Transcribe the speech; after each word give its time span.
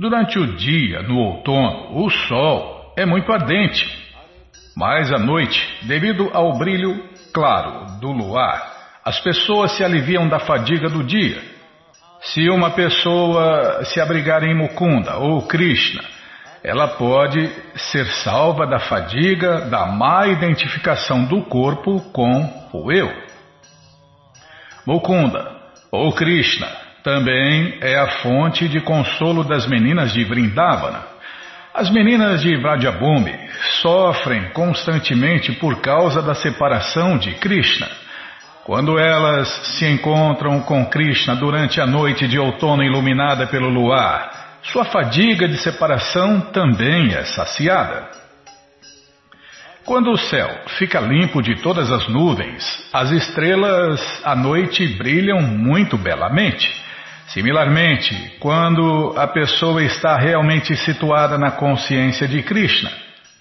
Durante 0.00 0.38
o 0.38 0.56
dia, 0.56 1.02
no 1.02 1.18
outono, 1.18 2.02
o 2.02 2.08
sol 2.08 2.94
é 2.96 3.04
muito 3.04 3.30
ardente, 3.30 3.86
mas 4.74 5.12
à 5.12 5.18
noite, 5.18 5.60
devido 5.82 6.30
ao 6.32 6.56
brilho 6.56 7.04
claro 7.34 8.00
do 8.00 8.10
luar, 8.10 9.00
as 9.04 9.20
pessoas 9.20 9.72
se 9.72 9.84
aliviam 9.84 10.26
da 10.26 10.38
fadiga 10.38 10.88
do 10.88 11.04
dia. 11.04 11.42
Se 12.22 12.48
uma 12.48 12.70
pessoa 12.70 13.84
se 13.84 14.00
abrigar 14.00 14.42
em 14.42 14.54
Mukunda 14.54 15.18
ou 15.18 15.42
Krishna, 15.42 16.02
ela 16.64 16.88
pode 16.88 17.50
ser 17.76 18.06
salva 18.24 18.66
da 18.66 18.78
fadiga, 18.78 19.68
da 19.68 19.84
má 19.84 20.26
identificação 20.28 21.26
do 21.26 21.42
corpo 21.42 22.00
com 22.10 22.70
o 22.72 22.90
eu. 22.90 23.12
Mukunda 24.86 25.60
ou 25.92 26.10
Krishna 26.14 26.79
também 27.02 27.78
é 27.80 27.98
a 27.98 28.08
fonte 28.22 28.68
de 28.68 28.80
consolo 28.80 29.44
das 29.44 29.66
meninas 29.66 30.12
de 30.12 30.24
Vrindavana. 30.24 31.02
As 31.72 31.90
meninas 31.90 32.42
de 32.42 32.56
Vrajabhumi 32.56 33.32
sofrem 33.80 34.50
constantemente 34.50 35.52
por 35.52 35.80
causa 35.80 36.20
da 36.20 36.34
separação 36.34 37.16
de 37.16 37.32
Krishna. 37.34 37.88
Quando 38.64 38.98
elas 38.98 39.48
se 39.78 39.86
encontram 39.86 40.60
com 40.60 40.84
Krishna 40.86 41.34
durante 41.36 41.80
a 41.80 41.86
noite 41.86 42.28
de 42.28 42.38
outono 42.38 42.82
iluminada 42.82 43.46
pelo 43.46 43.68
luar, 43.68 44.58
sua 44.62 44.84
fadiga 44.84 45.48
de 45.48 45.58
separação 45.58 46.40
também 46.40 47.14
é 47.14 47.24
saciada. 47.24 48.08
Quando 49.84 50.10
o 50.10 50.18
céu 50.18 50.48
fica 50.78 51.00
limpo 51.00 51.40
de 51.42 51.56
todas 51.62 51.90
as 51.90 52.06
nuvens, 52.08 52.88
as 52.92 53.10
estrelas 53.10 54.00
à 54.24 54.36
noite 54.36 54.86
brilham 54.86 55.40
muito 55.40 55.96
belamente. 55.96 56.79
Similarmente, 57.32 58.36
quando 58.40 59.14
a 59.16 59.26
pessoa 59.26 59.82
está 59.84 60.16
realmente 60.16 60.74
situada 60.76 61.38
na 61.38 61.52
consciência 61.52 62.26
de 62.26 62.42
Krishna, 62.42 62.90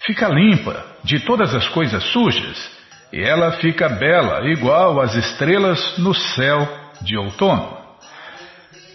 fica 0.06 0.28
limpa 0.28 0.86
de 1.04 1.20
todas 1.22 1.56
as 1.56 1.68
coisas 1.70 2.04
sujas 2.06 2.72
e 3.12 3.20
ela 3.20 3.54
fica 3.54 3.90
bela, 3.90 4.48
igual 4.48 5.02
às 5.02 5.16
estrelas 5.16 5.98
no 5.98 6.14
céu 6.14 6.68
de 7.02 7.18
outono. 7.18 7.80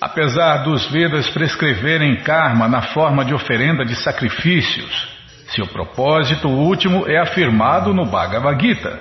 Apesar 0.00 0.58
dos 0.58 0.88
Vedas 0.92 1.28
prescreverem 1.30 2.22
karma 2.22 2.68
na 2.68 2.83
forma 2.83 3.24
de 3.24 3.34
oferenda 3.34 3.84
de 3.84 3.96
sacrifícios, 3.96 5.08
seu 5.48 5.66
propósito 5.66 6.48
último 6.48 7.05
é 7.08 7.18
afirmado 7.18 7.92
no 7.92 8.06
Bhagavad 8.06 8.61
Gita. 8.61 9.00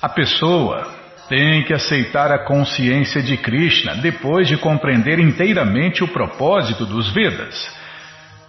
A 0.00 0.08
pessoa 0.08 0.97
tem 1.28 1.62
que 1.62 1.74
aceitar 1.74 2.32
a 2.32 2.38
consciência 2.38 3.22
de 3.22 3.36
Krishna 3.36 3.96
depois 3.96 4.48
de 4.48 4.56
compreender 4.56 5.18
inteiramente 5.18 6.02
o 6.02 6.08
propósito 6.08 6.86
dos 6.86 7.12
Vedas. 7.12 7.76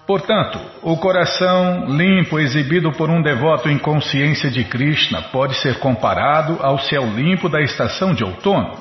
Portanto, 0.07 0.59
o 0.81 0.97
coração 0.97 1.85
limpo 1.87 2.39
exibido 2.39 2.91
por 2.93 3.09
um 3.11 3.21
devoto 3.21 3.69
em 3.69 3.77
consciência 3.77 4.49
de 4.49 4.63
Krishna 4.63 5.21
pode 5.23 5.55
ser 5.57 5.77
comparado 5.77 6.57
ao 6.61 6.79
céu 6.79 7.05
limpo 7.05 7.47
da 7.47 7.61
estação 7.61 8.15
de 8.15 8.23
outono. 8.23 8.75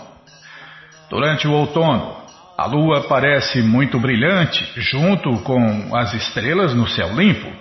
Durante 1.10 1.46
o 1.46 1.52
outono, 1.52 2.16
a 2.56 2.64
lua 2.66 3.02
parece 3.02 3.60
muito 3.60 4.00
brilhante 4.00 4.64
junto 4.80 5.38
com 5.42 5.94
as 5.94 6.14
estrelas 6.14 6.72
no 6.74 6.88
céu 6.88 7.12
limpo. 7.12 7.52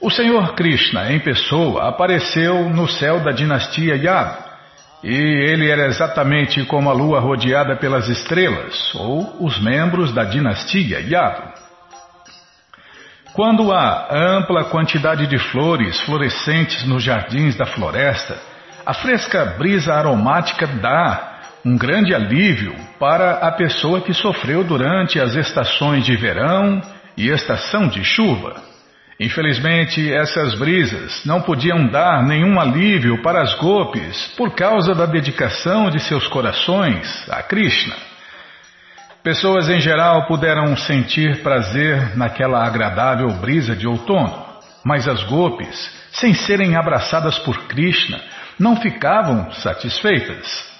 O 0.00 0.10
Senhor 0.10 0.54
Krishna, 0.54 1.12
em 1.12 1.18
pessoa, 1.18 1.88
apareceu 1.88 2.68
no 2.68 2.86
céu 2.86 3.18
da 3.20 3.32
dinastia 3.32 3.96
Yadu, 3.96 4.45
e 5.02 5.14
ele 5.14 5.70
era 5.70 5.86
exatamente 5.86 6.64
como 6.64 6.90
a 6.90 6.92
lua 6.92 7.20
rodeada 7.20 7.76
pelas 7.76 8.08
estrelas, 8.08 8.94
ou 8.94 9.44
os 9.44 9.60
membros 9.60 10.12
da 10.12 10.24
dinastia 10.24 11.00
Yadu. 11.00 11.52
Quando 13.34 13.70
há 13.72 14.08
ampla 14.10 14.64
quantidade 14.64 15.26
de 15.26 15.38
flores 15.38 16.00
florescentes 16.00 16.86
nos 16.86 17.02
jardins 17.02 17.54
da 17.54 17.66
floresta, 17.66 18.38
a 18.84 18.94
fresca 18.94 19.44
brisa 19.58 19.92
aromática 19.92 20.66
dá 20.66 21.36
um 21.64 21.76
grande 21.76 22.14
alívio 22.14 22.74
para 22.98 23.32
a 23.46 23.52
pessoa 23.52 24.00
que 24.00 24.14
sofreu 24.14 24.64
durante 24.64 25.20
as 25.20 25.34
estações 25.34 26.04
de 26.04 26.16
verão 26.16 26.80
e 27.16 27.28
estação 27.28 27.88
de 27.88 28.02
chuva. 28.04 28.75
Infelizmente, 29.18 30.12
essas 30.12 30.54
brisas 30.54 31.24
não 31.24 31.40
podiam 31.40 31.86
dar 31.86 32.22
nenhum 32.22 32.60
alívio 32.60 33.22
para 33.22 33.42
as 33.42 33.54
golpes 33.54 34.34
por 34.36 34.54
causa 34.54 34.94
da 34.94 35.06
dedicação 35.06 35.88
de 35.88 35.98
seus 36.00 36.28
corações 36.28 37.26
a 37.30 37.42
Krishna. 37.42 37.94
Pessoas 39.22 39.70
em 39.70 39.80
geral 39.80 40.26
puderam 40.26 40.76
sentir 40.76 41.42
prazer 41.42 42.16
naquela 42.16 42.64
agradável 42.64 43.28
brisa 43.40 43.74
de 43.74 43.88
outono, 43.88 44.44
mas 44.84 45.08
as 45.08 45.24
golpes, 45.24 45.90
sem 46.12 46.34
serem 46.34 46.76
abraçadas 46.76 47.38
por 47.38 47.66
Krishna, 47.66 48.20
não 48.58 48.76
ficavam 48.76 49.50
satisfeitas. 49.50 50.75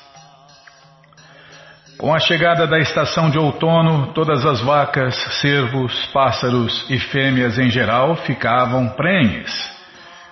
Com 1.98 2.14
a 2.14 2.18
chegada 2.18 2.66
da 2.66 2.78
estação 2.78 3.30
de 3.30 3.38
outono, 3.38 4.12
todas 4.12 4.44
as 4.44 4.60
vacas, 4.60 5.14
cervos, 5.40 6.06
pássaros 6.12 6.84
e 6.90 6.98
fêmeas 6.98 7.58
em 7.58 7.70
geral 7.70 8.16
ficavam 8.16 8.90
prenhes, 8.90 9.50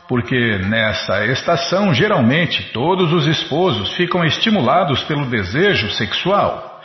porque 0.06 0.58
nessa 0.58 1.24
estação 1.24 1.94
geralmente 1.94 2.70
todos 2.70 3.14
os 3.14 3.26
esposos 3.26 3.94
ficam 3.94 4.22
estimulados 4.26 5.02
pelo 5.04 5.24
desejo 5.24 5.90
sexual. 5.92 6.82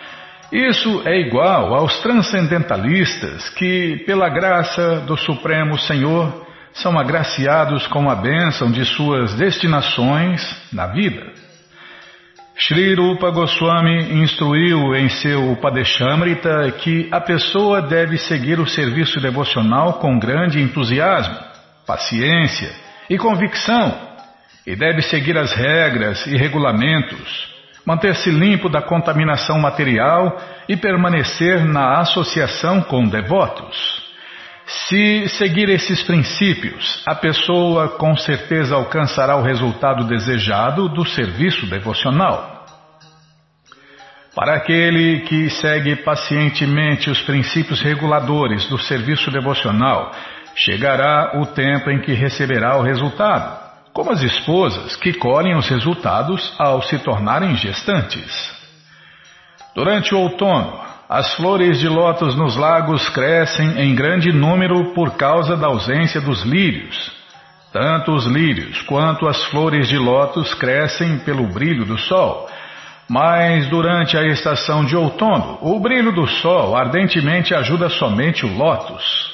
Isso 0.50 1.02
é 1.06 1.20
igual 1.20 1.74
aos 1.74 2.00
transcendentalistas 2.00 3.50
que, 3.50 4.02
pela 4.06 4.30
graça 4.30 5.02
do 5.02 5.18
Supremo 5.18 5.78
Senhor, 5.78 6.48
são 6.72 6.98
agraciados 6.98 7.86
com 7.88 8.10
a 8.10 8.16
bênção 8.16 8.72
de 8.72 8.86
suas 8.86 9.34
destinações 9.34 10.42
na 10.72 10.88
vida. 10.88 11.49
Sri 12.62 12.94
Rupa 12.94 13.30
Goswami 13.30 14.22
instruiu 14.22 14.94
em 14.94 15.08
seu 15.08 15.56
Padeshamrita 15.62 16.70
que 16.74 17.08
a 17.10 17.22
pessoa 17.22 17.82
deve 17.82 18.18
seguir 18.18 18.60
o 18.60 18.68
serviço 18.68 19.22
devocional 19.22 19.94
com 19.94 20.20
grande 20.20 20.62
entusiasmo, 20.62 21.38
paciência 21.88 22.70
e 23.10 23.18
convicção, 23.18 23.98
e 24.68 24.76
deve 24.76 25.02
seguir 25.04 25.38
as 25.38 25.54
regras 25.54 26.28
e 26.28 26.36
regulamentos, 26.36 27.50
manter-se 27.86 28.30
limpo 28.30 28.68
da 28.68 28.82
contaminação 28.82 29.58
material 29.58 30.38
e 30.68 30.76
permanecer 30.76 31.64
na 31.64 32.02
associação 32.02 32.82
com 32.82 33.08
devotos. 33.08 33.99
Se 34.70 35.28
seguir 35.30 35.68
esses 35.68 36.04
princípios, 36.04 37.02
a 37.08 37.16
pessoa 37.16 37.90
com 37.98 38.16
certeza 38.16 38.76
alcançará 38.76 39.36
o 39.36 39.42
resultado 39.42 40.04
desejado 40.04 40.88
do 40.90 41.04
serviço 41.08 41.66
devocional. 41.66 42.68
Para 44.36 44.54
aquele 44.54 45.22
que 45.22 45.50
segue 45.50 45.96
pacientemente 45.96 47.10
os 47.10 47.20
princípios 47.24 47.82
reguladores 47.82 48.70
do 48.70 48.78
serviço 48.78 49.32
devocional, 49.32 50.12
chegará 50.56 51.40
o 51.42 51.48
tempo 51.48 51.90
em 51.90 52.00
que 52.00 52.14
receberá 52.14 52.78
o 52.78 52.84
resultado, 52.84 53.60
como 53.92 54.12
as 54.12 54.22
esposas 54.22 54.96
que 54.96 55.14
colhem 55.14 55.58
os 55.58 55.68
resultados 55.68 56.54
ao 56.60 56.84
se 56.84 57.00
tornarem 57.00 57.56
gestantes. 57.56 58.56
Durante 59.74 60.14
o 60.14 60.20
outono, 60.20 60.89
as 61.10 61.34
flores 61.34 61.80
de 61.80 61.88
lótus 61.88 62.36
nos 62.36 62.56
lagos 62.56 63.10
crescem 63.10 63.82
em 63.82 63.96
grande 63.96 64.32
número 64.32 64.94
por 64.94 65.18
causa 65.18 65.58
da 65.58 65.66
ausência 65.66 66.22
dos 66.22 66.44
lírios. 66.44 67.12
Tanto 67.74 68.12
os 68.12 68.28
lírios 68.28 68.84
quanto 68.84 69.28
as 69.28 69.44
flores 69.46 69.88
de 69.88 69.98
lótus 69.98 70.54
crescem 70.54 71.18
pelo 71.20 71.48
brilho 71.48 71.84
do 71.84 71.98
sol. 71.98 72.48
Mas 73.10 73.66
durante 73.70 74.16
a 74.16 74.24
estação 74.28 74.86
de 74.86 74.96
outono, 74.96 75.58
o 75.64 75.80
brilho 75.80 76.12
do 76.12 76.28
sol 76.28 76.78
ardentemente 76.78 77.56
ajuda 77.56 77.90
somente 77.90 78.46
o 78.46 78.56
lótus. 78.56 79.34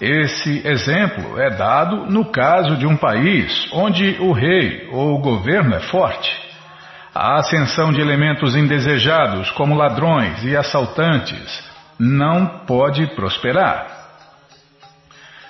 Esse 0.00 0.66
exemplo 0.66 1.38
é 1.38 1.50
dado 1.50 2.10
no 2.10 2.24
caso 2.24 2.74
de 2.74 2.86
um 2.86 2.96
país 2.96 3.68
onde 3.70 4.16
o 4.18 4.32
rei 4.32 4.88
ou 4.90 5.14
o 5.14 5.18
governo 5.18 5.74
é 5.74 5.80
forte. 5.80 6.45
A 7.18 7.38
ascensão 7.38 7.94
de 7.94 7.98
elementos 7.98 8.54
indesejados, 8.54 9.50
como 9.52 9.74
ladrões 9.74 10.44
e 10.44 10.54
assaltantes, 10.54 11.64
não 11.98 12.46
pode 12.66 13.06
prosperar. 13.14 13.86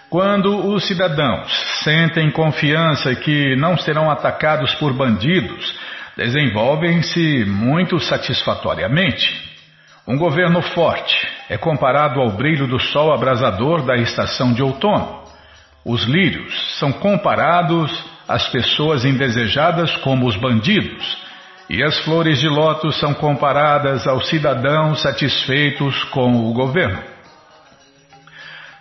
Quando 0.08 0.64
os 0.68 0.86
cidadãos 0.86 1.52
sentem 1.82 2.30
confiança 2.30 3.12
que 3.16 3.56
não 3.56 3.76
serão 3.76 4.08
atacados 4.08 4.76
por 4.76 4.92
bandidos, 4.92 5.76
desenvolvem-se 6.16 7.44
muito 7.46 7.98
satisfatoriamente. 7.98 9.36
Um 10.06 10.16
governo 10.16 10.62
forte 10.62 11.16
é 11.48 11.58
comparado 11.58 12.20
ao 12.20 12.30
brilho 12.30 12.68
do 12.68 12.78
sol 12.78 13.12
abrasador 13.12 13.82
da 13.82 13.96
estação 13.96 14.52
de 14.52 14.62
outono. 14.62 15.24
Os 15.84 16.04
lírios 16.04 16.78
são 16.78 16.92
comparados 16.92 17.90
às 18.28 18.48
pessoas 18.50 19.04
indesejadas 19.04 19.96
como 19.96 20.28
os 20.28 20.36
bandidos 20.36 21.25
e 21.68 21.82
as 21.82 21.98
flores 22.00 22.38
de 22.38 22.48
lótus 22.48 22.98
são 22.98 23.12
comparadas 23.14 24.06
aos 24.06 24.28
cidadãos 24.28 25.02
satisfeitos 25.02 26.04
com 26.04 26.48
o 26.48 26.52
governo. 26.52 27.02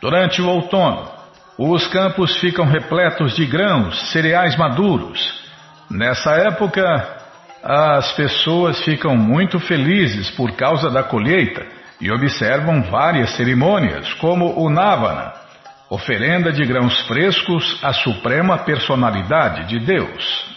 Durante 0.02 0.42
o 0.42 0.48
outono, 0.48 1.10
os 1.58 1.88
campos 1.88 2.38
ficam 2.38 2.66
repletos 2.66 3.36
de 3.36 3.46
grãos, 3.46 4.12
cereais 4.12 4.56
maduros. 4.56 5.20
Nessa 5.90 6.32
época, 6.32 6.84
as 7.64 8.12
pessoas 8.12 8.84
ficam 8.84 9.16
muito 9.16 9.60
felizes 9.60 10.30
por 10.32 10.52
causa 10.52 10.90
da 10.92 11.02
colheita 11.02 11.66
e 12.00 12.12
observam 12.12 12.84
várias 12.84 13.32
cerimônias, 13.32 14.14
como 14.16 14.60
o 14.60 14.70
Navana, 14.70 15.34
oferenda 15.90 16.52
de 16.52 16.64
grãos 16.66 17.00
frescos 17.08 17.80
à 17.84 17.94
suprema 17.94 18.60
personalidade 18.60 19.68
de 19.70 19.80
Deus. 19.80 20.56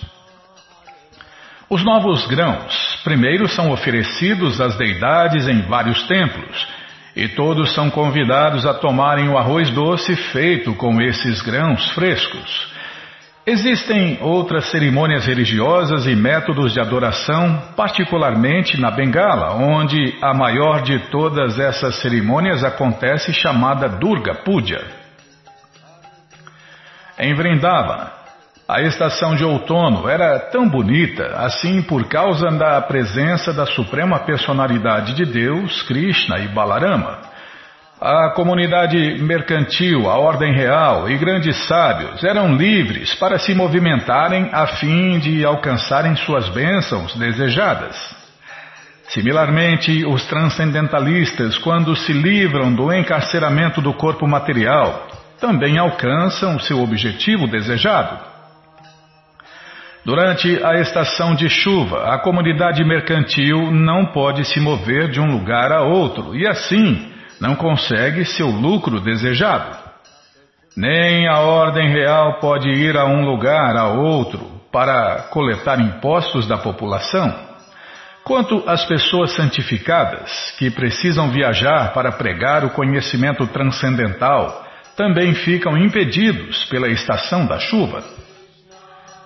Os 1.71 1.85
novos 1.85 2.27
grãos 2.27 2.99
primeiro 3.05 3.47
são 3.47 3.71
oferecidos 3.71 4.59
às 4.59 4.75
deidades 4.77 5.47
em 5.47 5.61
vários 5.63 6.03
templos, 6.05 6.67
e 7.15 7.29
todos 7.29 7.75
são 7.75 7.91
convidados 7.91 8.65
a 8.65 8.73
tomarem 8.73 9.29
o 9.29 9.37
arroz 9.37 9.69
doce 9.71 10.17
feito 10.17 10.75
com 10.75 10.99
esses 11.03 11.43
grãos 11.43 11.91
frescos. 11.91 12.73
Existem 13.47 14.19
outras 14.23 14.71
cerimônias 14.71 15.27
religiosas 15.27 16.07
e 16.07 16.17
métodos 16.17 16.73
de 16.73 16.81
adoração, 16.81 17.63
particularmente 17.77 18.81
na 18.81 18.91
Bengala, 18.91 19.55
onde 19.57 20.17
a 20.23 20.33
maior 20.33 20.81
de 20.81 20.99
todas 21.11 21.59
essas 21.59 21.97
cerimônias 21.97 22.65
acontece 22.65 23.31
chamada 23.33 23.91
Durga 23.91 24.37
Puja. 24.37 24.87
Em 27.19 27.35
Vrindavana, 27.35 28.18
a 28.69 28.83
estação 28.83 29.35
de 29.35 29.43
outono 29.43 30.07
era 30.07 30.39
tão 30.39 30.69
bonita 30.69 31.25
assim 31.39 31.81
por 31.81 32.07
causa 32.07 32.51
da 32.51 32.83
presença 32.83 33.51
da 33.51 33.65
Suprema 33.65 34.19
Personalidade 34.19 35.15
de 35.15 35.25
Deus, 35.25 35.81
Krishna 35.85 36.39
e 36.41 36.49
Balarama. 36.49 37.19
A 37.99 38.29
comunidade 38.35 39.17
mercantil, 39.23 40.09
a 40.11 40.19
ordem 40.19 40.53
real 40.53 41.09
e 41.09 41.17
grandes 41.17 41.57
sábios 41.67 42.23
eram 42.23 42.55
livres 42.57 43.15
para 43.15 43.39
se 43.39 43.55
movimentarem 43.55 44.51
a 44.53 44.67
fim 44.67 45.19
de 45.19 45.47
alcançarem 45.47 46.15
suas 46.17 46.51
bênçãos 46.51 47.17
desejadas. 47.17 47.97
Similarmente, 49.09 50.05
os 50.05 50.27
transcendentalistas, 50.27 51.57
quando 51.57 51.97
se 51.97 52.13
livram 52.13 52.75
do 52.75 52.93
encarceramento 52.93 53.81
do 53.81 53.95
corpo 53.95 54.29
material, 54.29 55.09
também 55.41 55.79
alcançam 55.79 56.59
seu 56.59 56.83
objetivo 56.83 57.47
desejado. 57.47 58.28
Durante 60.09 60.59
a 60.65 60.81
estação 60.81 61.35
de 61.35 61.51
chuva, 61.51 62.15
a 62.15 62.19
comunidade 62.19 62.83
mercantil 62.83 63.71
não 63.71 64.07
pode 64.07 64.43
se 64.47 64.59
mover 64.59 65.11
de 65.11 65.21
um 65.21 65.31
lugar 65.31 65.71
a 65.71 65.83
outro 65.83 66.35
e 66.35 66.49
assim 66.49 67.13
não 67.39 67.55
consegue 67.55 68.25
seu 68.25 68.47
lucro 68.47 69.01
desejado. 69.03 69.77
Nem 70.75 71.29
a 71.29 71.41
ordem 71.41 71.91
real 71.91 72.41
pode 72.41 72.71
ir 72.71 72.97
a 72.97 73.05
um 73.05 73.23
lugar 73.23 73.77
a 73.77 73.89
outro 73.89 74.41
para 74.73 75.25
coletar 75.31 75.79
impostos 75.79 76.49
da 76.49 76.57
população. 76.57 77.31
Quanto 78.25 78.65
às 78.67 78.87
pessoas 78.87 79.33
santificadas, 79.33 80.55
que 80.59 80.71
precisam 80.71 81.31
viajar 81.31 81.93
para 81.93 82.13
pregar 82.13 82.65
o 82.65 82.71
conhecimento 82.71 83.47
transcendental, 83.49 84.65
também 84.97 85.35
ficam 85.35 85.77
impedidos 85.77 86.65
pela 86.71 86.89
estação 86.89 87.45
da 87.45 87.59
chuva. 87.59 88.03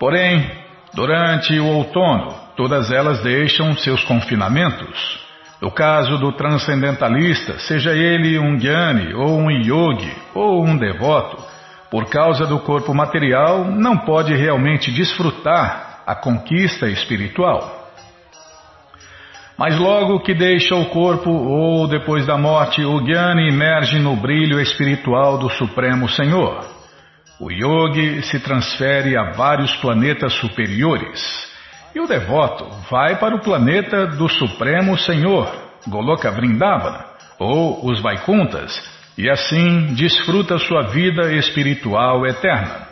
Porém, 0.01 0.62
Durante 0.95 1.59
o 1.59 1.67
outono, 1.67 2.35
todas 2.55 2.93
elas 2.93 3.23
deixam 3.23 3.75
seus 3.75 4.05
confinamentos. 4.05 5.21
No 5.61 5.71
caso 5.71 6.19
do 6.19 6.33
transcendentalista, 6.33 7.59
seja 7.61 7.93
ele 7.93 8.39
um 8.39 8.59
jnani 8.59 9.15
ou 9.15 9.39
um 9.39 9.51
yogi 9.51 10.15
ou 10.35 10.65
um 10.65 10.77
devoto, 10.77 11.43
por 11.91 12.11
causa 12.11 12.47
do 12.47 12.59
corpo 12.59 12.93
material, 12.93 13.65
não 13.65 13.97
pode 13.99 14.35
realmente 14.35 14.91
desfrutar 14.91 16.03
a 16.07 16.15
conquista 16.15 16.89
espiritual. 16.89 17.83
Mas 19.57 19.79
logo 19.79 20.21
que 20.21 20.35
deixa 20.35 20.75
o 20.75 20.87
corpo 20.87 21.31
ou 21.31 21.87
depois 21.87 22.27
da 22.27 22.37
morte, 22.37 22.85
o 22.85 23.01
Jnani 23.01 23.49
emerge 23.49 23.99
no 23.99 24.17
brilho 24.17 24.61
espiritual 24.61 25.39
do 25.39 25.49
Supremo 25.51 26.09
Senhor. 26.09 26.72
O 27.41 27.51
yogi 27.51 28.23
se 28.23 28.39
transfere 28.41 29.17
a 29.17 29.33
vários 29.33 29.75
planetas 29.77 30.33
superiores 30.35 31.51
e 31.95 32.01
o 32.01 32.07
devoto 32.07 32.69
vai 32.91 33.17
para 33.17 33.35
o 33.35 33.41
planeta 33.41 34.07
do 34.07 34.29
Supremo 34.29 34.97
Senhor, 34.97 35.53
Goloka 35.87 36.31
Vrindavana, 36.31 37.05
ou 37.39 37.87
os 37.87 38.01
Vaikuntas, 38.01 38.73
e 39.19 39.29
assim 39.29 39.95
desfruta 39.95 40.59
sua 40.59 40.83
vida 40.89 41.33
espiritual 41.35 42.27
eterna. 42.27 42.89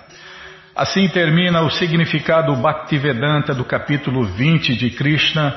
Assim 0.77 1.09
termina 1.09 1.63
o 1.63 1.71
significado 1.71 2.55
Bhaktivedanta 2.57 3.55
do 3.55 3.65
capítulo 3.65 4.25
20 4.25 4.77
de 4.77 4.91
Krishna, 4.91 5.57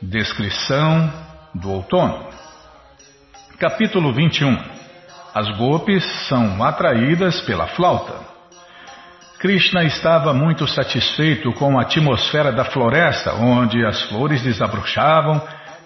Descrição 0.00 1.12
do 1.54 1.70
Outono. 1.70 2.28
Capítulo 3.58 4.12
21 4.12 4.73
As 5.34 5.50
gopis 5.56 6.04
são 6.28 6.62
atraídas 6.62 7.40
pela 7.40 7.66
flauta. 7.66 8.14
Krishna 9.40 9.82
estava 9.82 10.32
muito 10.32 10.64
satisfeito 10.66 11.52
com 11.54 11.76
a 11.76 11.82
atmosfera 11.82 12.52
da 12.52 12.64
floresta, 12.64 13.34
onde 13.34 13.84
as 13.84 14.00
flores 14.04 14.42
desabrochavam 14.42 15.42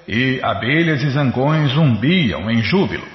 e 0.07 0.39
abelhas 0.43 1.03
e 1.03 1.09
zangões 1.09 1.73
zumbiam 1.73 2.51
em 2.51 2.63
júbilo. 2.63 3.07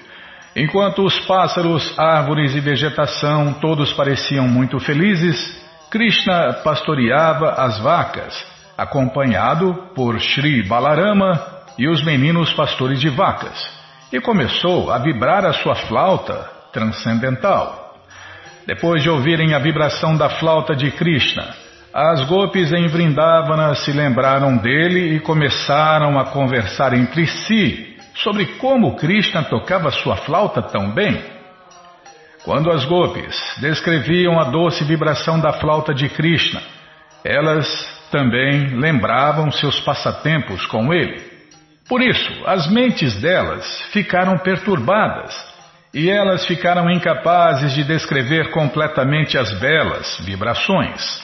Enquanto 0.55 1.05
os 1.05 1.19
pássaros, 1.21 1.97
árvores 1.97 2.55
e 2.55 2.59
vegetação 2.59 3.53
todos 3.53 3.93
pareciam 3.93 4.47
muito 4.47 4.79
felizes, 4.79 5.63
Krishna 5.91 6.53
pastoreava 6.63 7.51
as 7.51 7.79
vacas, 7.79 8.43
acompanhado 8.75 9.73
por 9.95 10.19
Sri 10.19 10.63
Balarama 10.63 11.39
e 11.77 11.87
os 11.87 12.03
meninos 12.03 12.51
pastores 12.53 12.99
de 12.99 13.09
vacas, 13.09 13.72
e 14.13 14.21
começou 14.21 14.91
a 14.91 14.99
vibrar 14.99 15.43
a 15.43 15.53
sua 15.53 15.73
flauta 15.73 16.47
transcendental. 16.71 17.97
Depois 18.67 19.01
de 19.01 19.09
ouvirem 19.09 19.55
a 19.55 19.59
vibração 19.59 20.15
da 20.15 20.29
flauta 20.29 20.75
de 20.75 20.91
Krishna, 20.91 21.55
as 21.91 22.23
gopis 22.25 22.71
em 22.71 22.87
Vrindavana 22.87 23.73
se 23.73 23.91
lembraram 23.91 24.55
dele 24.57 25.15
e 25.15 25.19
começaram 25.19 26.19
a 26.19 26.25
conversar 26.25 26.93
entre 26.93 27.25
si 27.25 27.97
sobre 28.13 28.45
como 28.57 28.95
Krishna 28.95 29.43
tocava 29.45 29.89
sua 29.89 30.15
flauta 30.17 30.61
tão 30.61 30.93
bem. 30.93 31.19
Quando 32.45 32.71
as 32.71 32.85
gopis 32.85 33.35
descreviam 33.59 34.39
a 34.39 34.43
doce 34.43 34.83
vibração 34.83 35.39
da 35.39 35.53
flauta 35.53 35.91
de 35.91 36.07
Krishna, 36.07 36.61
elas 37.23 37.67
também 38.11 38.75
lembravam 38.79 39.49
seus 39.49 39.79
passatempos 39.79 40.67
com 40.67 40.93
ele. 40.93 41.32
Por 41.87 42.01
isso, 42.01 42.31
as 42.45 42.69
mentes 42.71 43.15
delas 43.19 43.81
ficaram 43.91 44.37
perturbadas 44.37 45.33
e 45.93 46.09
elas 46.09 46.45
ficaram 46.45 46.89
incapazes 46.89 47.73
de 47.73 47.83
descrever 47.83 48.49
completamente 48.51 49.37
as 49.37 49.51
belas 49.59 50.17
vibrações. 50.21 51.21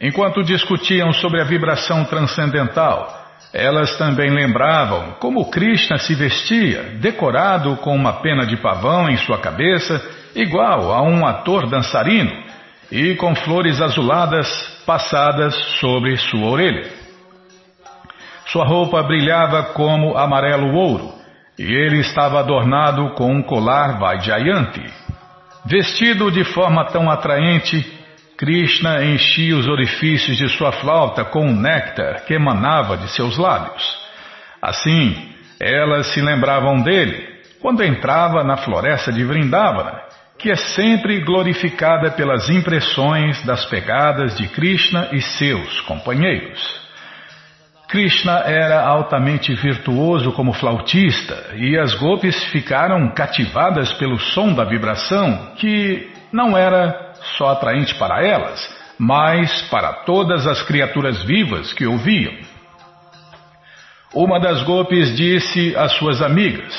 Enquanto 0.00 0.44
discutiam 0.44 1.12
sobre 1.12 1.40
a 1.40 1.44
vibração 1.44 2.04
transcendental, 2.04 3.24
elas 3.52 3.96
também 3.96 4.30
lembravam 4.30 5.12
como 5.18 5.50
Krishna 5.50 5.96
se 5.96 6.14
vestia, 6.14 6.82
decorado 7.00 7.76
com 7.76 7.96
uma 7.96 8.14
pena 8.20 8.44
de 8.44 8.58
pavão 8.58 9.08
em 9.08 9.16
sua 9.16 9.38
cabeça, 9.38 10.04
igual 10.34 10.92
a 10.92 11.00
um 11.00 11.24
ator 11.24 11.66
dançarino, 11.66 12.44
e 12.92 13.14
com 13.14 13.34
flores 13.34 13.80
azuladas 13.80 14.46
passadas 14.84 15.54
sobre 15.80 16.16
sua 16.18 16.46
orelha. 16.46 16.95
Sua 18.46 18.64
roupa 18.64 19.02
brilhava 19.02 19.62
como 19.74 20.16
amarelo 20.16 20.72
ouro, 20.74 21.12
e 21.58 21.64
ele 21.64 21.98
estava 21.98 22.38
adornado 22.38 23.10
com 23.14 23.32
um 23.32 23.42
colar 23.42 23.98
Vajjayanti. 23.98 24.84
Vestido 25.64 26.30
de 26.30 26.44
forma 26.44 26.84
tão 26.86 27.10
atraente, 27.10 27.84
Krishna 28.38 29.04
enchia 29.04 29.56
os 29.56 29.66
orifícios 29.66 30.36
de 30.36 30.48
sua 30.50 30.70
flauta 30.70 31.24
com 31.24 31.46
um 31.46 31.60
néctar 31.60 32.24
que 32.24 32.34
emanava 32.34 32.96
de 32.96 33.08
seus 33.10 33.36
lábios. 33.36 33.82
Assim, 34.62 35.34
elas 35.58 36.12
se 36.12 36.20
lembravam 36.20 36.82
dele 36.82 37.26
quando 37.60 37.82
entrava 37.82 38.44
na 38.44 38.58
floresta 38.58 39.10
de 39.10 39.24
Vrindavana, 39.24 40.02
que 40.38 40.50
é 40.50 40.56
sempre 40.56 41.20
glorificada 41.24 42.12
pelas 42.12 42.48
impressões 42.48 43.44
das 43.44 43.64
pegadas 43.64 44.36
de 44.36 44.46
Krishna 44.48 45.08
e 45.12 45.20
seus 45.20 45.80
companheiros. 45.80 46.85
Krishna 47.88 48.42
era 48.44 48.84
altamente 48.84 49.54
virtuoso 49.54 50.32
como 50.32 50.52
flautista 50.52 51.54
e 51.54 51.78
as 51.78 51.94
gopis 51.94 52.44
ficaram 52.46 53.08
cativadas 53.10 53.92
pelo 53.92 54.18
som 54.18 54.52
da 54.52 54.64
vibração 54.64 55.52
que 55.56 56.10
não 56.32 56.56
era 56.58 57.12
só 57.38 57.50
atraente 57.50 57.94
para 57.94 58.24
elas, 58.24 58.68
mas 58.98 59.62
para 59.70 59.92
todas 60.04 60.46
as 60.48 60.62
criaturas 60.62 61.22
vivas 61.22 61.72
que 61.72 61.86
ouviam. 61.86 62.34
Uma 64.12 64.40
das 64.40 64.62
gopis 64.64 65.14
disse 65.16 65.76
às 65.76 65.92
suas 65.92 66.20
amigas: 66.20 66.74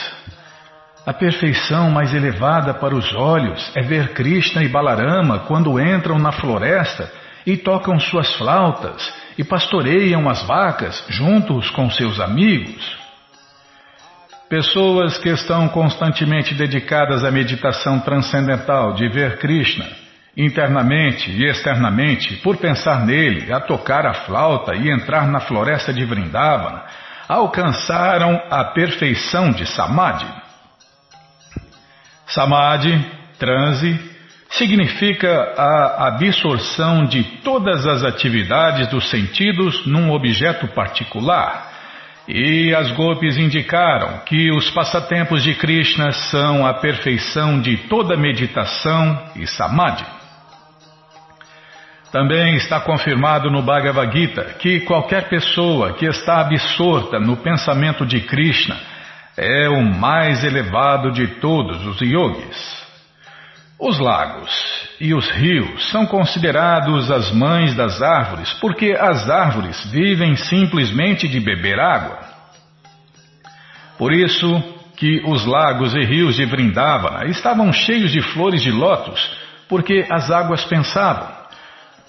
A 1.06 1.14
perfeição 1.14 1.90
mais 1.90 2.14
elevada 2.14 2.74
para 2.74 2.94
os 2.94 3.16
olhos 3.16 3.72
é 3.76 3.82
ver 3.82 4.14
Krishna 4.14 4.62
e 4.62 4.68
Balarama 4.68 5.40
quando 5.40 5.80
entram 5.80 6.20
na 6.20 6.34
floresta 6.34 7.10
e 7.46 7.56
tocam 7.56 7.98
suas 7.98 8.36
flautas 8.36 9.14
e 9.38 9.44
pastoreiam 9.44 10.28
as 10.28 10.42
vacas 10.44 11.04
juntos 11.10 11.70
com 11.70 11.90
seus 11.92 12.20
amigos. 12.20 12.98
Pessoas 14.50 15.18
que 15.18 15.30
estão 15.30 15.68
constantemente 15.68 16.56
dedicadas 16.56 17.24
à 17.24 17.30
meditação 17.30 18.00
transcendental 18.00 18.94
de 18.94 19.08
ver 19.10 19.38
Krishna, 19.40 19.86
internamente 20.36 21.30
e 21.30 21.46
externamente, 21.46 22.38
por 22.38 22.58
pensar 22.58 23.06
nele, 23.06 23.52
a 23.52 23.60
tocar 23.60 24.06
a 24.06 24.14
flauta 24.14 24.74
e 24.76 24.90
entrar 24.90 25.28
na 25.28 25.42
floresta 25.42 25.94
de 25.94 26.06
Vrindavana, 26.06 26.84
alcançaram 27.28 28.42
a 28.50 28.64
perfeição 28.64 29.52
de 29.52 29.66
Samadhi. 29.66 30.28
Samadhi, 32.28 33.06
transe, 33.38 34.17
significa 34.50 35.54
a 35.58 36.08
absorção 36.08 37.06
de 37.06 37.24
todas 37.44 37.86
as 37.86 38.04
atividades 38.04 38.88
dos 38.88 39.10
sentidos 39.10 39.86
num 39.86 40.12
objeto 40.12 40.68
particular. 40.70 41.76
E 42.28 42.74
as 42.76 42.92
golpes 42.92 43.38
indicaram 43.38 44.20
que 44.26 44.52
os 44.52 44.70
passatempos 44.72 45.44
de 45.44 45.56
Krishna 45.56 46.12
são 46.12 46.66
a 46.66 46.74
perfeição 46.74 47.62
de 47.62 47.78
toda 47.90 48.18
meditação 48.18 49.32
e 49.36 49.48
samadhi. 49.48 50.06
Também 52.12 52.56
está 52.56 52.80
confirmado 52.80 53.50
no 53.50 53.62
Bhagavad 53.62 54.12
Gita 54.12 54.56
que 54.60 54.82
qualquer 54.82 55.30
pessoa 55.30 55.94
que 55.94 56.06
está 56.06 56.42
absorta 56.42 57.20
no 57.20 57.38
pensamento 57.38 58.06
de 58.06 58.22
Krishna 58.22 58.78
é 59.38 59.70
o 59.70 59.82
mais 59.84 60.44
elevado 60.44 61.12
de 61.12 61.28
todos 61.40 61.86
os 61.86 62.02
yogis. 62.02 62.87
Os 63.80 64.00
lagos 64.00 64.52
e 65.00 65.14
os 65.14 65.30
rios 65.30 65.92
são 65.92 66.08
considerados 66.08 67.12
as 67.12 67.32
mães 67.32 67.76
das 67.76 68.02
árvores 68.02 68.52
porque 68.54 68.98
as 69.00 69.30
árvores 69.30 69.86
vivem 69.92 70.36
simplesmente 70.36 71.28
de 71.28 71.40
beber 71.40 71.80
água. 71.80 72.18
Por 73.96 74.12
isso 74.12 74.64
que 74.96 75.22
os 75.28 75.46
lagos 75.46 75.94
e 75.94 76.04
rios 76.04 76.36
de 76.36 76.46
Vrindavana 76.46 77.26
estavam 77.26 77.72
cheios 77.72 78.12
de 78.12 78.20
flores 78.34 78.64
de 78.64 78.72
lótus, 78.72 79.22
porque 79.70 80.08
as 80.10 80.32
águas 80.32 80.66
pensavam: 80.66 81.30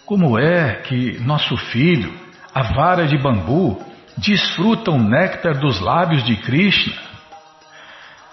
como 0.07 0.39
é 0.39 0.77
que 0.77 1.19
nosso 1.21 1.55
filho, 1.55 2.19
a 2.55 2.63
vara 2.63 3.07
de 3.07 3.19
bambu, 3.19 3.79
desfruta 4.17 4.91
o 4.91 4.99
néctar 4.99 5.59
dos 5.59 5.81
lábios 5.81 6.25
de 6.25 6.35
Krishna? 6.37 7.08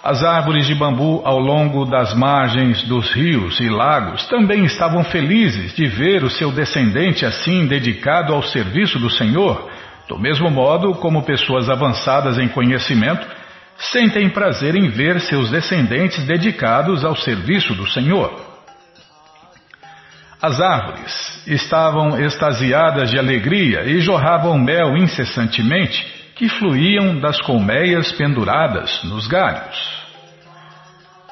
As 0.06 0.24
árvores 0.24 0.68
de 0.68 0.76
bambu 0.76 1.24
ao 1.26 1.40
longo 1.40 1.84
das 1.84 2.14
margens 2.14 2.84
dos 2.84 3.10
rios 3.12 3.60
e 3.60 3.68
lagos 3.68 4.28
também 4.28 4.64
estavam 4.64 5.04
felizes 5.04 5.74
de 5.74 5.88
ver 5.88 6.24
o 6.24 6.30
seu 6.30 6.52
descendente 6.52 7.26
assim 7.26 7.66
dedicado 7.66 8.32
ao 8.32 8.44
serviço 8.44 9.00
do 9.00 9.10
Senhor, 9.10 9.68
do 10.08 10.20
mesmo 10.20 10.52
modo 10.52 10.94
como 10.94 11.24
pessoas 11.24 11.72
avançadas 11.72 12.38
em 12.38 12.48
conhecimento 12.48 13.26
sentem 13.80 14.30
prazer 14.30 14.76
em 14.76 14.90
ver 14.90 15.20
seus 15.22 15.50
descendentes 15.50 16.24
dedicados 16.24 17.04
ao 17.04 17.16
serviço 17.16 17.74
do 17.74 17.90
Senhor. 17.90 18.32
As 20.40 20.62
árvores 20.62 21.44
estavam 21.48 22.24
extasiadas 22.24 23.10
de 23.10 23.18
alegria 23.18 23.86
e 23.86 24.00
jorravam 24.02 24.56
mel 24.60 24.96
incessantemente 24.96 26.25
que 26.36 26.50
fluíam 26.50 27.18
das 27.20 27.40
colmeias 27.42 28.12
penduradas 28.12 29.02
nos 29.06 29.26
galhos. 29.26 30.06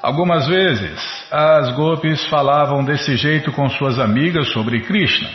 Algumas 0.01 0.47
vezes, 0.47 1.27
as 1.31 1.71
gopis 1.75 2.25
falavam 2.27 2.83
desse 2.83 3.17
jeito 3.17 3.51
com 3.51 3.69
suas 3.69 3.99
amigas 3.99 4.49
sobre 4.51 4.81
Krishna. 4.81 5.29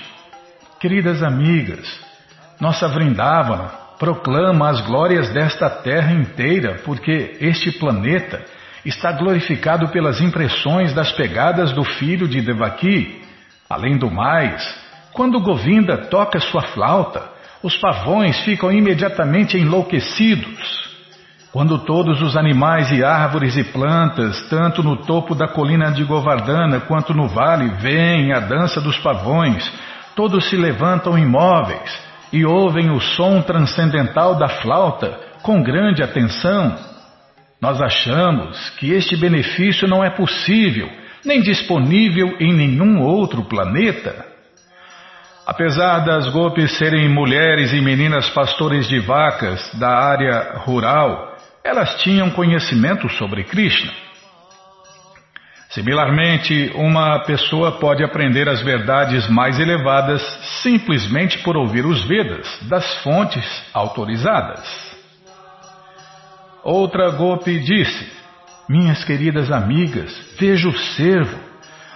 Queridas 0.81 1.23
amigas, 1.23 2.01
nossa 2.59 2.89
Vrindavana 2.89 3.71
proclama 3.99 4.71
as 4.71 4.81
glórias 4.81 5.31
desta 5.31 5.69
terra 5.69 6.13
inteira, 6.13 6.81
porque 6.85 7.37
este 7.41 7.73
planeta 7.73 8.43
está 8.85 9.13
glorificado 9.13 9.89
pelas 9.89 10.21
impressões 10.21 10.95
das 10.95 11.13
pegadas 11.13 11.73
do 11.73 11.85
filho 11.85 12.27
de 12.27 12.41
Devaki. 12.41 13.23
Além 13.69 13.99
do 13.99 14.11
mais, 14.11 14.63
quando 15.13 15.41
Govinda 15.41 15.97
toca 15.97 16.41
sua 16.41 16.63
flauta, 16.63 17.38
os 17.63 17.77
pavões 17.77 18.39
ficam 18.41 18.71
imediatamente 18.71 19.59
enlouquecidos. 19.59 20.89
Quando 21.53 21.79
todos 21.79 22.21
os 22.21 22.37
animais 22.37 22.91
e 22.93 23.03
árvores 23.03 23.57
e 23.57 23.65
plantas, 23.65 24.49
tanto 24.49 24.83
no 24.83 24.97
topo 24.97 25.35
da 25.35 25.49
colina 25.49 25.91
de 25.91 26.05
Govardhana 26.05 26.81
quanto 26.81 27.15
no 27.15 27.27
vale, 27.27 27.69
veem 27.81 28.33
a 28.33 28.39
dança 28.39 28.81
dos 28.81 28.99
pavões, 28.99 29.71
todos 30.15 30.49
se 30.49 30.57
levantam 30.57 31.19
imóveis 31.19 32.09
e 32.33 32.45
ouvem 32.45 32.91
o 32.91 33.01
som 33.01 33.41
transcendental 33.41 34.35
da 34.35 34.49
flauta 34.49 35.19
com 35.43 35.63
grande 35.63 36.03
atenção. 36.03 36.77
Nós 37.61 37.81
achamos 37.81 38.71
que 38.79 38.93
este 38.93 39.17
benefício 39.17 39.89
não 39.89 40.05
é 40.05 40.11
possível, 40.11 40.89
nem 41.25 41.41
disponível 41.41 42.37
em 42.39 42.53
nenhum 42.53 43.01
outro 43.01 43.43
planeta. 43.45 44.25
Apesar 45.49 46.01
das 46.01 46.29
golpes 46.29 46.77
serem 46.77 47.09
mulheres 47.09 47.73
e 47.73 47.81
meninas 47.81 48.29
pastores 48.29 48.87
de 48.87 49.01
vacas 49.01 49.73
da 49.79 49.89
área 49.89 50.59
rural, 50.59 51.39
elas 51.65 52.03
tinham 52.03 52.29
conhecimento 52.29 53.09
sobre 53.09 53.45
Krishna. 53.45 53.91
Similarmente, 55.71 56.71
uma 56.75 57.21
pessoa 57.21 57.73
pode 57.79 58.05
aprender 58.05 58.47
as 58.47 58.61
verdades 58.61 59.27
mais 59.31 59.59
elevadas 59.59 60.21
simplesmente 60.63 61.39
por 61.39 61.57
ouvir 61.57 61.87
os 61.87 62.07
Vedas 62.07 62.47
das 62.69 63.03
fontes 63.03 63.65
autorizadas. 63.73 64.69
Outra 66.63 67.09
Gopi 67.13 67.59
disse: 67.59 68.07
Minhas 68.69 69.03
queridas 69.03 69.51
amigas, 69.51 70.15
vejo 70.39 70.69
o 70.69 70.79
cervo. 70.79 71.39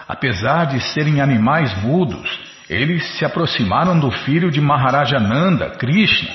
Apesar 0.09 0.69
de 0.69 0.81
serem 0.81 1.21
animais 1.21 1.77
mudos, 1.83 2.52
eles 2.73 3.05
se 3.19 3.25
aproximaram 3.25 3.99
do 3.99 4.11
filho 4.11 4.51
de 4.51 4.61
Maharajananda, 4.61 5.71
Krishna. 5.71 6.31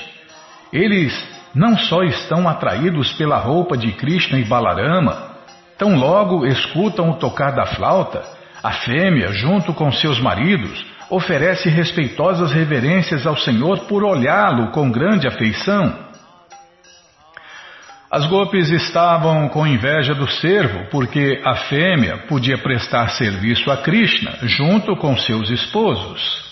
Eles 0.72 1.13
não 1.56 1.77
só 1.77 2.03
estão 2.03 2.48
atraídos 2.48 3.13
pela 3.13 3.38
roupa 3.38 3.75
de 3.75 3.91
Krishna 3.94 4.39
e 4.39 4.46
Balarama, 4.46 5.32
tão 5.77 5.96
logo 5.96 6.46
escutam 6.46 7.10
o 7.10 7.15
tocar 7.15 7.51
da 7.51 7.65
flauta, 7.65 8.24
a 8.63 8.72
fêmea, 8.72 9.32
junto 9.32 9.74
com 9.74 9.91
seus 9.91 10.20
maridos, 10.20 10.86
oferece 11.10 11.70
respeitosas 11.70 12.51
reverências 12.51 13.25
ao 13.25 13.36
Senhor 13.38 13.79
por 13.88 14.03
olhá-lo 14.03 14.72
com 14.72 14.91
grande 14.91 15.27
afeição. 15.27 16.07
As 18.10 18.26
golpes 18.26 18.70
estavam 18.70 19.50
com 19.50 19.68
inveja 19.68 20.16
do 20.16 20.30
servo, 20.30 20.86
porque 20.90 21.42
a 21.44 21.56
fêmea 21.56 22.18
podia 22.20 22.58
prestar 22.58 23.10
serviço 23.10 23.70
a 23.70 23.78
Krishna 23.78 24.38
junto 24.44 24.96
com 24.96 25.18
seus 25.18 25.50
esposos. 25.50 26.48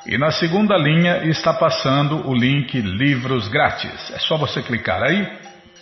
e 0.06 0.18
na 0.18 0.32
segunda 0.32 0.76
linha 0.76 1.24
está 1.30 1.54
passando 1.54 2.28
o 2.28 2.36
link 2.36 2.78
Livros 2.82 3.48
Grátis. 3.48 4.12
É 4.12 4.20
só 4.20 4.36
você 4.36 4.62
clicar 4.62 5.02
aí. 5.02 5.26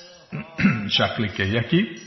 Já 0.90 1.10
cliquei 1.10 1.58
aqui. 1.58 2.05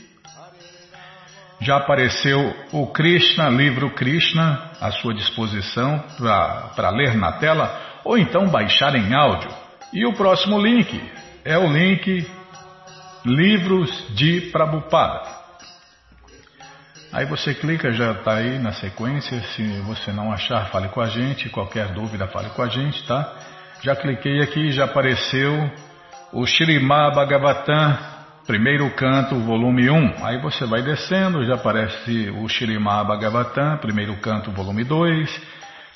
Já 1.61 1.77
apareceu 1.77 2.55
o 2.71 2.87
Krishna, 2.87 3.49
livro 3.49 3.91
Krishna, 3.91 4.71
à 4.79 4.91
sua 4.91 5.13
disposição 5.13 6.03
para 6.75 6.89
ler 6.89 7.15
na 7.15 7.33
tela 7.33 7.99
ou 8.05 8.17
então 8.17 8.47
baixar 8.47 8.95
em 8.95 9.13
áudio. 9.13 9.49
E 9.91 10.05
o 10.05 10.13
próximo 10.13 10.59
link 10.59 11.01
é 11.43 11.57
o 11.57 11.67
link 11.67 12.25
Livros 13.25 14.15
de 14.15 14.49
Prabhupada. 14.51 15.39
Aí 17.11 17.25
você 17.25 17.53
clica, 17.53 17.91
já 17.91 18.11
está 18.11 18.35
aí 18.35 18.59
na 18.59 18.71
sequência. 18.71 19.41
Se 19.55 19.63
você 19.81 20.13
não 20.13 20.31
achar, 20.31 20.69
fale 20.69 20.87
com 20.89 21.01
a 21.01 21.07
gente. 21.07 21.49
Qualquer 21.49 21.87
dúvida, 21.89 22.27
fale 22.27 22.49
com 22.49 22.61
a 22.61 22.67
gente, 22.67 23.05
tá? 23.05 23.33
Já 23.81 23.95
cliquei 23.95 24.41
aqui, 24.41 24.71
já 24.71 24.85
apareceu 24.85 25.69
o 26.31 26.45
Shrimad 26.45 27.15
Bhagavatam 27.15 27.97
primeiro 28.49 28.89
canto, 28.95 29.35
volume 29.41 29.91
1. 29.91 30.25
Aí 30.25 30.41
você 30.41 30.65
vai 30.65 30.81
descendo, 30.81 31.45
já 31.45 31.53
aparece 31.53 32.31
o 32.31 32.49
Shrimad 32.49 33.07
Bhagavatam, 33.07 33.77
primeiro 33.77 34.19
canto, 34.21 34.49
volume 34.49 34.83
2. 34.83 35.41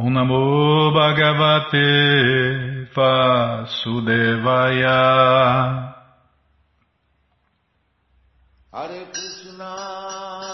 Om 0.00 0.12
Namo 0.12 0.92
Bhagavate 0.92 2.86
Vasudevaya 2.94 4.94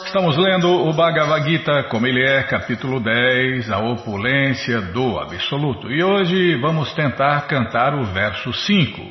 Estamos 0.06 0.38
lendo 0.38 0.88
o 0.88 0.94
Bhagavad 0.94 1.46
Gita 1.46 1.82
como 1.90 2.06
ele 2.06 2.26
é, 2.26 2.42
capítulo 2.44 3.00
10, 3.00 3.70
a 3.70 3.80
opulência 3.80 4.80
do 4.80 5.18
Absoluto. 5.18 5.92
E 5.92 6.02
hoje 6.02 6.58
vamos 6.62 6.94
tentar 6.94 7.46
cantar 7.46 7.94
o 7.94 8.02
verso 8.14 8.50
5. 8.50 9.10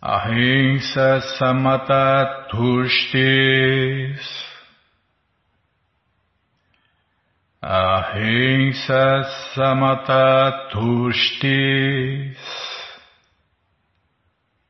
Ahimsa 0.00 1.20
Samata 1.36 2.46
Tushtis 2.48 4.49
Ahimsa 7.62 9.24
samata 9.54 10.70
tushtis. 10.72 12.40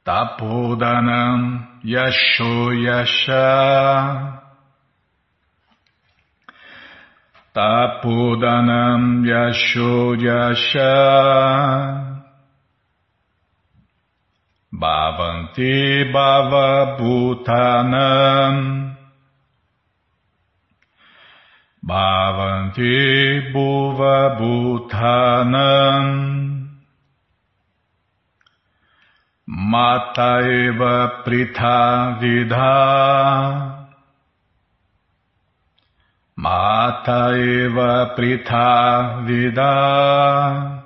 Tapodanam 0.05 1.81
yasho 1.85 2.75
yasha. 2.83 4.43
Tapodanam 7.55 9.23
yasho 9.25 10.17
yasha. 10.19 10.95
Bhavanti 14.75 16.11
bhava 16.13 16.99
bhutanam 16.99 18.90
Bhavanti 21.85 23.53
Bhuva 23.53 24.37
Bhutanam 24.39 26.07
Mata 29.47 30.41
Eva 30.43 31.23
Pritha 31.25 32.19
Vidha. 32.21 33.91
Mata 36.37 37.35
Eva 37.35 38.15
Pritha 38.17 39.25
Vidha. 39.27 40.81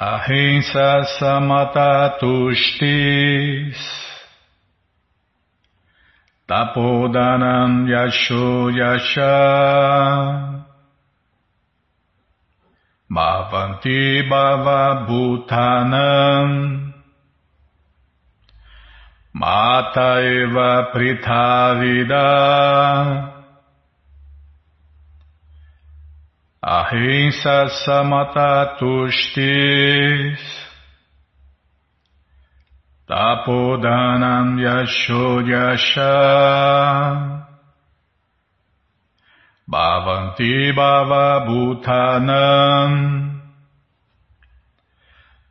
Ahimsa 0.00 1.04
Samata 1.20 2.18
Tushtis 2.20 3.78
Tapodanam 6.48 7.88
Yasho 7.88 8.70
Yasha. 8.76 9.34
Bhavanti 13.10 14.28
Bhava 14.28 15.06
Bhutanam. 15.08 16.92
Mata 19.34 20.20
Eva 20.22 20.92
Prithavida 20.94 22.28
Ahimsa 26.62 27.68
Samata 27.84 28.78
Tushtis 28.78 30.63
Tapodanam 33.08 34.56
Yasho 34.56 35.44
Yasha 35.46 36.14
Bhavanti 39.70 40.72
Bhava 40.74 41.46
Bhutanam. 41.46 42.92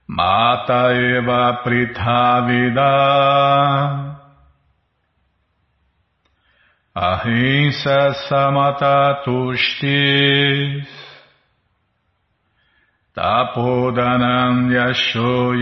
Mata 0.07 0.93
Eva 0.93 1.61
Prithavida 1.63 2.93
Ahimsa 6.95 8.15
Samata 8.27 9.23
Tushtis 9.23 10.87
Tapodanam 13.15 14.71
Yasho 14.73 15.53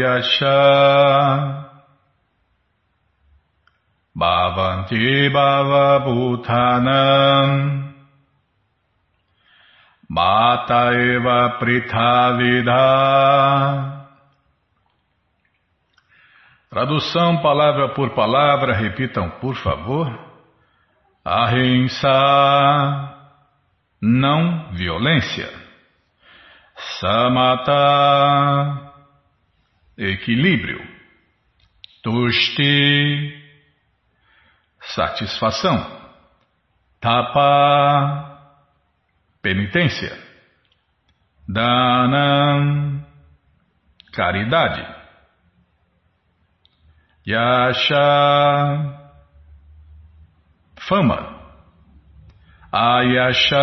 Bhavanti 4.15 5.29
Bhava 5.29 5.99
Bhutanam 6.05 7.93
Mata 10.09 10.93
Eva 10.93 11.57
Prithavida 11.59 12.81
Tradução 16.71 17.41
palavra 17.41 17.89
por 17.93 18.11
palavra, 18.11 18.73
repitam 18.73 19.29
por 19.41 19.55
favor. 19.57 20.07
Ahimsa, 21.21 22.07
não 24.01 24.71
violência. 24.71 25.49
Samata, 26.97 27.73
equilíbrio. 29.97 30.79
Tushti, 32.01 33.40
satisfação. 34.95 36.01
Tapa, 36.99 38.39
penitência. 39.41 40.17
Danam, 41.47 43.05
caridade. 44.13 44.85
Yasha, 47.27 47.95
fama. 50.87 51.39
Ayasha, 52.71 53.57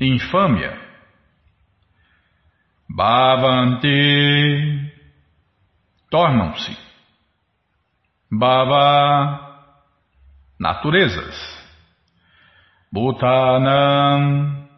infâmia. 0.00 0.80
Bhavanti, 2.88 3.88
tornam-se. 6.10 6.91
Bhava, 8.32 9.68
naturezas. 10.58 11.62
Bhutanam, 12.90 14.68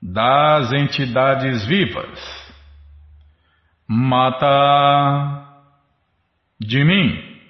das 0.00 0.72
entidades 0.72 1.64
vivas. 1.66 2.52
Mata, 3.88 5.44
de 6.60 6.84
mim. 6.84 7.40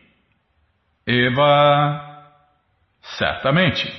Eva, 1.07 2.35
certamente. 3.19 3.93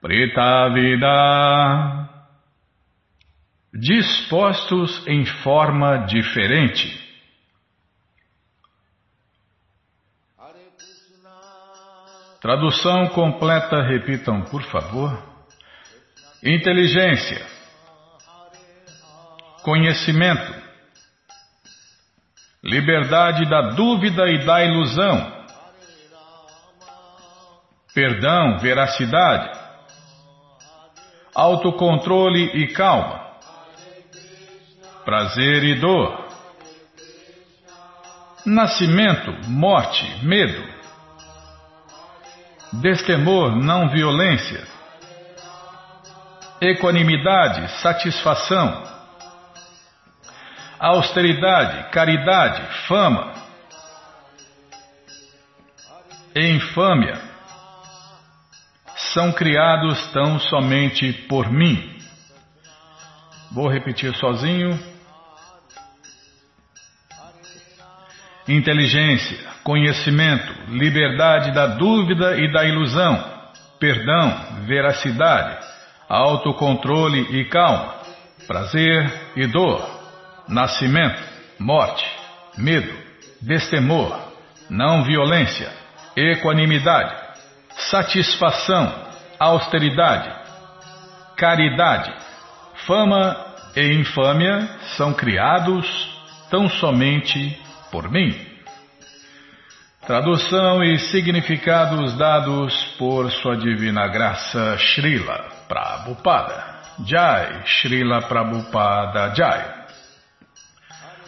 Preta 0.00 0.68
vida, 0.70 2.08
dispostos 3.72 5.06
em 5.06 5.24
forma 5.26 5.98
diferente. 6.06 7.09
Tradução 12.40 13.08
completa, 13.08 13.82
repitam, 13.82 14.40
por 14.42 14.62
favor. 14.62 15.22
Inteligência, 16.42 17.44
conhecimento, 19.62 20.54
liberdade 22.64 23.44
da 23.44 23.72
dúvida 23.72 24.26
e 24.26 24.42
da 24.46 24.64
ilusão, 24.64 25.44
perdão, 27.94 28.58
veracidade, 28.58 29.60
autocontrole 31.34 32.42
e 32.54 32.68
calma, 32.68 33.34
prazer 35.04 35.62
e 35.62 35.74
dor, 35.78 36.26
nascimento, 38.46 39.30
morte, 39.46 40.24
medo, 40.24 40.79
destemor, 42.72 43.56
não 43.56 43.88
violência, 43.88 44.66
equanimidade, 46.60 47.68
satisfação, 47.80 48.82
austeridade, 50.78 51.90
caridade, 51.90 52.62
fama, 52.86 53.34
infâmia, 56.34 57.20
são 59.12 59.32
criados 59.32 60.06
tão 60.12 60.38
somente 60.38 61.12
por 61.28 61.50
mim. 61.50 61.98
Vou 63.50 63.68
repetir 63.68 64.14
sozinho. 64.14 64.78
Inteligência, 68.50 69.38
conhecimento, 69.62 70.52
liberdade 70.70 71.52
da 71.52 71.68
dúvida 71.68 72.36
e 72.36 72.50
da 72.50 72.64
ilusão, 72.64 73.24
perdão, 73.78 74.64
veracidade, 74.66 75.64
autocontrole 76.08 77.38
e 77.38 77.44
calma, 77.44 77.94
prazer 78.48 79.08
e 79.36 79.46
dor, 79.46 79.88
nascimento, 80.48 81.22
morte, 81.60 82.04
medo, 82.58 82.92
destemor, 83.40 84.18
não 84.68 85.04
violência, 85.04 85.70
equanimidade, 86.16 87.14
satisfação, 87.88 88.92
austeridade, 89.38 90.28
caridade, 91.36 92.12
fama 92.84 93.46
e 93.76 93.94
infâmia 93.94 94.68
são 94.96 95.14
criados 95.14 95.86
tão 96.50 96.68
somente 96.68 97.69
por 97.90 98.10
mim. 98.10 98.34
Tradução 100.06 100.82
e 100.82 100.98
significados 100.98 102.16
dados 102.16 102.74
por 102.98 103.30
Sua 103.30 103.54
Divina 103.56 104.08
Graça 104.08 104.76
Srila 104.78 105.44
Prabhupada. 105.68 106.80
Jai, 107.04 107.62
Srila 107.66 108.22
Prabhupada 108.22 109.34
Jai. 109.34 109.80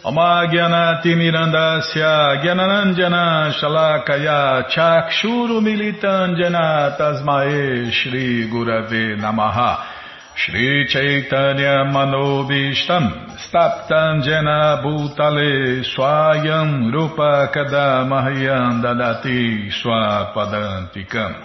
Omagyanatimirandasya 0.03 2.41
Gyananandjana 2.43 3.53
Shalakaya 3.53 4.67
Chakshuru 4.67 5.61
Militandjana 5.61 6.97
Tasmae 6.97 7.89
Shri 7.89 8.49
Gurave 8.49 9.15
Namaha 9.15 10.02
Shri 10.35 10.87
Chaitanya 10.89 11.85
Manobishtam 11.85 13.37
Staptanjana 13.37 14.81
Bhutale 14.81 15.83
Swayam 15.85 16.91
Rupa 16.91 17.51
Kadamahyam 17.53 18.81
Dadati 18.81 19.69
Swapadantikam. 19.69 21.35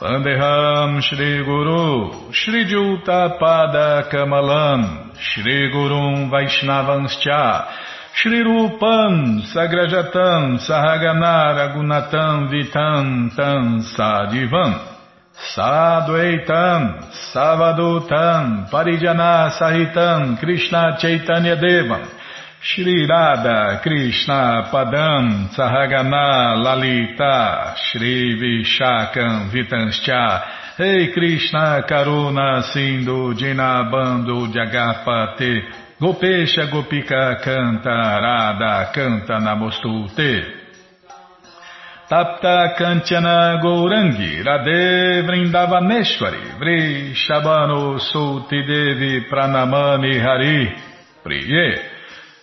Vandeham 0.00 1.02
Shri 1.02 1.44
Guru 1.44 2.32
Shri 2.32 2.66
Juta 2.66 3.36
Pada 3.40 4.08
Kamalam 4.08 5.12
Shri 5.18 5.72
Gurum 5.72 6.30
Vaishnavanscha 6.30 7.66
Shri 8.14 8.44
Rupam 8.44 9.42
Sagrajatam 9.52 10.60
Sahagana 10.60 11.52
Ragunatam 11.58 12.48
Vitam 12.48 13.34
Tam 13.34 13.80
Sadivam 13.80 14.89
Sadvaitam 15.34 17.10
Savadutam 17.32 18.68
Parijana 18.70 19.50
Sahitam 19.58 20.38
Krishna 20.38 20.96
Chaitanya 21.00 21.56
Devam 21.56 22.06
Shri 22.60 23.06
Radha 23.06 23.80
Krishna 23.82 24.68
Padam 24.72 25.48
Sahagana 25.54 26.62
Lalita 26.62 27.74
Shri 27.76 28.38
Vishakam 28.38 29.50
Vitanscha 29.50 30.78
Rei 30.78 31.12
Krishna 31.12 31.84
Karuna 31.88 32.62
Sindhu 32.72 33.34
Dinabando 33.34 34.46
Jagapate 34.52 35.62
Gopesha 36.00 36.70
Gopika 36.70 37.40
Canta 37.42 38.20
Radha 38.20 38.92
Canta 38.92 39.38
Namostute 39.38 40.59
Tapta 42.10 42.74
Kanchana 42.76 43.60
Gourangi 43.62 44.42
Radhe 44.42 45.22
Vrindavaneshwari 45.22 46.58
Vri 46.58 47.14
Shabano 47.14 48.00
Sulti 48.00 48.66
Devi 48.66 49.28
Pranamani 49.30 50.18
Hari 50.18 50.74
Priye 51.22 51.78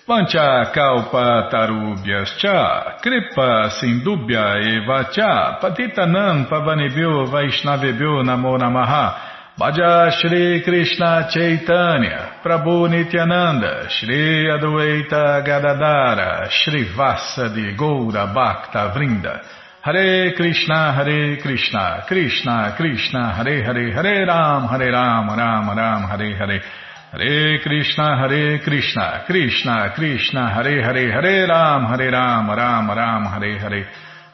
Pancha 0.08 0.72
Kalpa 0.72 1.50
Tarubhyascha 1.52 3.02
Kripa 3.02 3.70
Sindubhya 3.78 4.56
Eva 4.64 5.10
Cha 5.12 5.60
Patitanam 5.60 6.48
Pavanibhyo 6.48 7.26
Vaishnavebhyo 7.28 8.24
Namo 8.24 8.58
Namaha 8.58 9.37
Bhaja 9.60 10.12
Shri 10.12 10.62
Krishna 10.64 11.28
Chaitanya, 11.32 12.42
Prabhu 12.44 12.88
Nityananda, 12.88 13.90
Shri 13.90 14.46
Adwaita 14.46 15.44
Gadadara, 15.44 16.48
Shri 16.48 16.94
Vasa 16.96 17.50
de 17.50 17.74
Goura 17.76 18.32
Bhakta 18.32 18.94
Vrinda, 18.94 19.42
Hare 19.82 20.36
Krishna, 20.36 20.94
Hare 20.94 21.38
Krishna, 21.42 22.04
Krishna 22.08 22.76
Krishna, 22.78 23.34
Hare 23.34 23.64
Hare, 23.64 23.94
Hare 23.94 24.28
Ram, 24.28 24.68
Hare 24.68 24.92
Ram, 24.92 25.28
Ram 25.28 25.76
Ram, 25.76 26.04
Hare 26.08 26.36
Hare, 26.38 26.62
Hare 27.14 27.60
Krishna, 27.64 28.16
Hare 28.16 28.60
Krishna, 28.60 29.24
Krishna 29.26 29.92
Krishna, 29.96 30.54
Hare 30.54 30.84
Hare, 30.84 31.12
Hare 31.12 31.48
Ram, 31.48 31.86
Hare 31.86 32.12
Ram, 32.12 32.48
Ram 32.48 32.92
Ram, 32.92 33.26
Hare 33.26 33.58
Hare, 33.58 33.58
Hare 33.58 34.07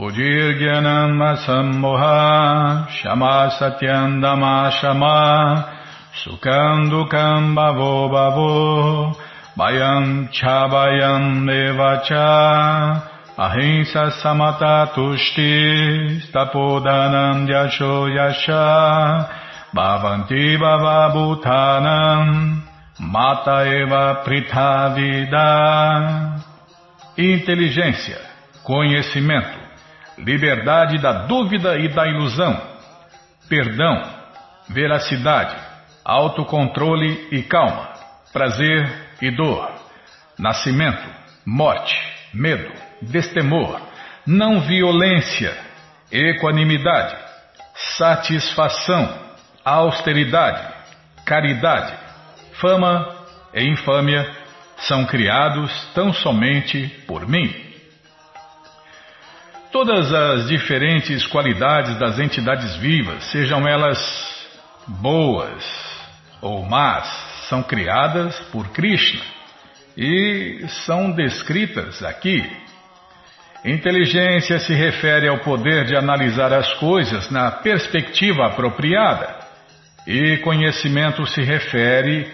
Budirgyanam 0.00 1.20
Sammoha 1.44 2.88
Shama 2.88 3.52
Satyam 3.60 4.22
Dama 4.22 4.70
Shama 4.80 5.76
Sukandukam 6.24 7.52
Bhavo 7.54 8.08
Bhavo 8.08 9.14
Bayam 9.58 10.30
Chabayam 10.32 11.44
Devacha 11.44 12.96
Ahimsa 13.36 14.10
Samata 14.22 14.88
Tushti 14.94 16.22
Stapodanam 16.32 17.46
Yasho 17.46 18.08
Yasha 18.08 19.28
Bhavanti 19.76 20.56
Bhavabutanam 20.56 22.62
Mata 23.00 23.68
Eva 23.68 24.22
Prithavida 24.24 25.50
Inteligência, 27.18 28.18
conhecimento, 28.64 29.59
liberdade 30.24 30.98
da 30.98 31.26
dúvida 31.26 31.78
e 31.78 31.88
da 31.88 32.06
ilusão, 32.06 32.60
perdão, 33.48 34.02
veracidade, 34.68 35.56
autocontrole 36.04 37.28
e 37.32 37.42
calma, 37.42 37.92
prazer 38.32 38.90
e 39.20 39.30
dor, 39.30 39.70
nascimento, 40.38 41.08
morte, 41.46 41.94
medo, 42.32 42.72
destemor, 43.02 43.80
não 44.26 44.60
violência, 44.60 45.56
equanimidade, 46.12 47.16
satisfação, 47.96 49.18
austeridade, 49.64 50.74
caridade, 51.24 51.94
fama 52.60 53.16
e 53.54 53.68
infâmia 53.68 54.30
são 54.76 55.04
criados 55.04 55.70
tão 55.94 56.12
somente 56.12 56.88
por 57.06 57.28
mim. 57.28 57.69
Todas 59.72 60.12
as 60.12 60.48
diferentes 60.48 61.24
qualidades 61.26 61.96
das 61.96 62.18
entidades 62.18 62.74
vivas, 62.76 63.22
sejam 63.30 63.68
elas 63.68 63.98
boas 64.88 65.64
ou 66.42 66.64
más, 66.64 67.06
são 67.48 67.62
criadas 67.62 68.36
por 68.50 68.68
Krishna 68.70 69.20
e 69.96 70.66
são 70.84 71.12
descritas 71.12 72.02
aqui. 72.02 72.44
Inteligência 73.64 74.58
se 74.58 74.74
refere 74.74 75.28
ao 75.28 75.38
poder 75.38 75.84
de 75.84 75.94
analisar 75.94 76.52
as 76.52 76.72
coisas 76.74 77.30
na 77.30 77.50
perspectiva 77.52 78.46
apropriada, 78.46 79.38
e 80.04 80.38
conhecimento 80.38 81.24
se 81.26 81.42
refere 81.42 82.26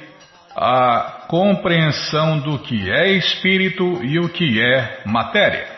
à 0.56 1.24
compreensão 1.28 2.38
do 2.38 2.60
que 2.60 2.90
é 2.90 3.12
espírito 3.12 4.02
e 4.02 4.18
o 4.18 4.28
que 4.30 4.62
é 4.62 5.02
matéria. 5.04 5.75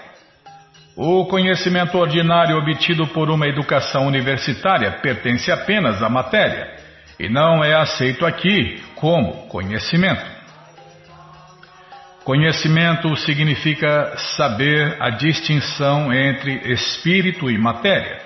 O 1.01 1.27
conhecimento 1.27 1.97
ordinário 1.97 2.59
obtido 2.59 3.07
por 3.07 3.31
uma 3.31 3.47
educação 3.47 4.09
universitária 4.09 4.91
pertence 5.01 5.49
apenas 5.49 6.03
à 6.03 6.09
matéria 6.09 6.75
e 7.21 7.29
não 7.29 7.63
é 7.63 7.73
aceito 7.73 8.27
aqui 8.27 8.83
como 8.97 9.47
conhecimento. 9.47 10.27
Conhecimento 12.25 13.15
significa 13.15 14.13
saber 14.37 14.97
a 14.99 15.11
distinção 15.11 16.13
entre 16.13 16.73
espírito 16.73 17.49
e 17.49 17.57
matéria. 17.57 18.19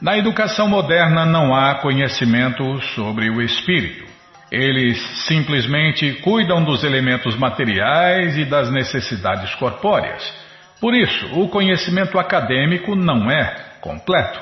Na 0.00 0.16
educação 0.16 0.68
moderna 0.68 1.26
não 1.26 1.56
há 1.56 1.74
conhecimento 1.80 2.80
sobre 2.94 3.28
o 3.30 3.42
espírito. 3.42 4.04
Eles 4.52 4.96
simplesmente 5.26 6.12
cuidam 6.22 6.62
dos 6.62 6.84
elementos 6.84 7.36
materiais 7.36 8.38
e 8.38 8.44
das 8.44 8.70
necessidades 8.70 9.52
corpóreas. 9.56 10.45
Por 10.80 10.94
isso, 10.94 11.40
o 11.40 11.48
conhecimento 11.48 12.18
acadêmico 12.18 12.94
não 12.94 13.30
é 13.30 13.56
completo. 13.80 14.38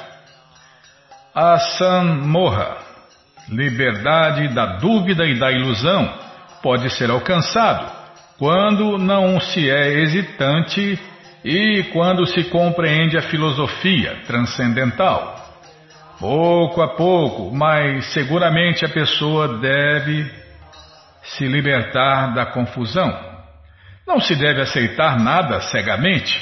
A 1.34 1.58
San 1.58 2.02
Moha, 2.22 2.76
liberdade 3.48 4.48
da 4.48 4.76
dúvida 4.76 5.24
e 5.24 5.38
da 5.38 5.50
ilusão, 5.50 6.12
pode 6.62 6.90
ser 6.90 7.10
alcançado 7.10 8.04
quando 8.38 8.98
não 8.98 9.38
se 9.40 9.70
é 9.70 10.00
hesitante 10.00 10.98
e 11.44 11.84
quando 11.92 12.26
se 12.26 12.44
compreende 12.44 13.16
a 13.16 13.22
filosofia 13.22 14.22
transcendental. 14.26 15.34
Pouco 16.18 16.80
a 16.80 16.96
pouco, 16.96 17.54
mas 17.54 18.06
seguramente 18.12 18.84
a 18.84 18.88
pessoa 18.88 19.58
deve 19.58 20.30
se 21.22 21.46
libertar 21.46 22.34
da 22.34 22.46
confusão. 22.46 23.33
Não 24.06 24.20
se 24.20 24.36
deve 24.36 24.60
aceitar 24.60 25.18
nada 25.18 25.60
cegamente. 25.62 26.38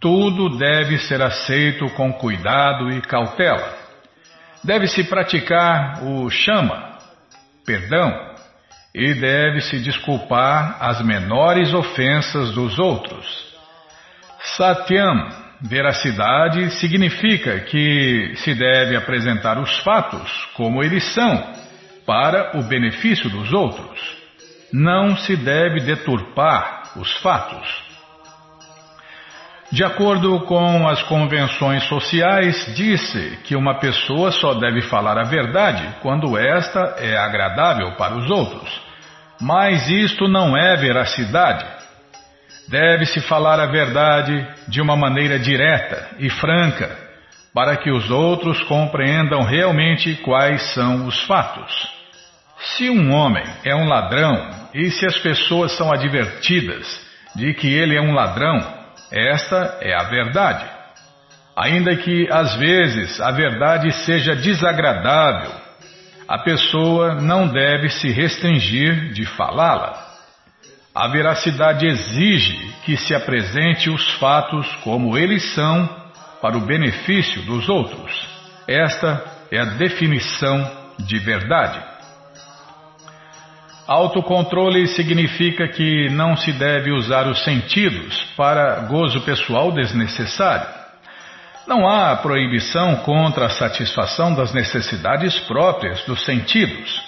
Tudo 0.00 0.58
deve 0.58 0.98
ser 0.98 1.22
aceito 1.22 1.88
com 1.90 2.12
cuidado 2.12 2.90
e 2.90 3.00
cautela. 3.00 3.74
Deve-se 4.62 5.04
praticar 5.04 6.02
o 6.02 6.28
chama, 6.28 6.98
perdão, 7.64 8.12
e 8.94 9.14
deve-se 9.14 9.78
desculpar 9.78 10.76
as 10.80 11.00
menores 11.02 11.72
ofensas 11.72 12.52
dos 12.52 12.78
outros. 12.78 13.46
Satyam, 14.56 15.28
veracidade, 15.60 16.70
significa 16.72 17.60
que 17.60 18.32
se 18.36 18.54
deve 18.54 18.96
apresentar 18.96 19.58
os 19.58 19.78
fatos 19.78 20.48
como 20.54 20.82
eles 20.82 21.04
são, 21.14 21.52
para 22.04 22.56
o 22.58 22.62
benefício 22.62 23.28
dos 23.28 23.52
outros. 23.52 24.16
Não 24.72 25.16
se 25.16 25.36
deve 25.36 25.80
deturpar 25.80 26.85
os 26.98 27.12
fatos. 27.18 27.86
De 29.70 29.82
acordo 29.82 30.40
com 30.42 30.88
as 30.88 31.02
convenções 31.02 31.82
sociais, 31.84 32.72
disse 32.76 33.38
que 33.44 33.56
uma 33.56 33.74
pessoa 33.80 34.30
só 34.30 34.54
deve 34.54 34.82
falar 34.82 35.18
a 35.18 35.24
verdade 35.24 35.96
quando 36.02 36.38
esta 36.38 36.96
é 36.98 37.16
agradável 37.16 37.92
para 37.96 38.14
os 38.16 38.30
outros. 38.30 38.80
Mas 39.40 39.88
isto 39.88 40.28
não 40.28 40.56
é 40.56 40.76
veracidade. 40.76 41.66
Deve-se 42.68 43.20
falar 43.22 43.58
a 43.58 43.66
verdade 43.66 44.46
de 44.68 44.80
uma 44.80 44.96
maneira 44.96 45.38
direta 45.38 46.10
e 46.18 46.30
franca, 46.30 46.96
para 47.52 47.76
que 47.76 47.90
os 47.90 48.08
outros 48.10 48.62
compreendam 48.64 49.42
realmente 49.42 50.14
quais 50.16 50.74
são 50.74 51.06
os 51.06 51.22
fatos. 51.24 51.88
Se 52.58 52.88
um 52.88 53.12
homem 53.12 53.44
é 53.64 53.74
um 53.74 53.86
ladrão 53.86 54.65
e 54.76 54.90
se 54.90 55.06
as 55.06 55.18
pessoas 55.18 55.72
são 55.72 55.90
advertidas 55.92 57.00
de 57.34 57.54
que 57.54 57.66
ele 57.66 57.96
é 57.96 58.00
um 58.00 58.12
ladrão, 58.12 58.58
esta 59.10 59.78
é 59.80 59.94
a 59.94 60.04
verdade. 60.04 60.64
Ainda 61.56 61.96
que 61.96 62.28
às 62.30 62.54
vezes 62.56 63.20
a 63.20 63.30
verdade 63.30 63.90
seja 64.04 64.36
desagradável 64.36 65.66
a 66.28 66.38
pessoa 66.38 67.20
não 67.20 67.46
deve 67.46 67.88
se 67.88 68.08
restringir 68.08 69.12
de 69.12 69.24
falá-la. 69.24 70.04
A 70.92 71.08
veracidade 71.08 71.86
exige 71.86 72.72
que 72.84 72.96
se 72.96 73.14
apresente 73.14 73.88
os 73.88 74.14
fatos 74.14 74.66
como 74.82 75.16
eles 75.16 75.54
são 75.54 75.88
para 76.42 76.56
o 76.56 76.66
benefício 76.66 77.42
dos 77.42 77.68
outros. 77.68 78.12
Esta 78.66 79.22
é 79.52 79.60
a 79.60 79.64
definição 79.64 80.68
de 80.98 81.18
verdade. 81.18 81.95
Autocontrole 83.86 84.88
significa 84.88 85.68
que 85.68 86.08
não 86.10 86.36
se 86.36 86.52
deve 86.52 86.90
usar 86.90 87.28
os 87.28 87.44
sentidos 87.44 88.20
para 88.36 88.80
gozo 88.80 89.20
pessoal 89.20 89.70
desnecessário. 89.70 90.66
Não 91.68 91.88
há 91.88 92.16
proibição 92.16 92.96
contra 92.96 93.46
a 93.46 93.50
satisfação 93.50 94.34
das 94.34 94.52
necessidades 94.52 95.38
próprias 95.40 96.02
dos 96.02 96.24
sentidos, 96.24 97.00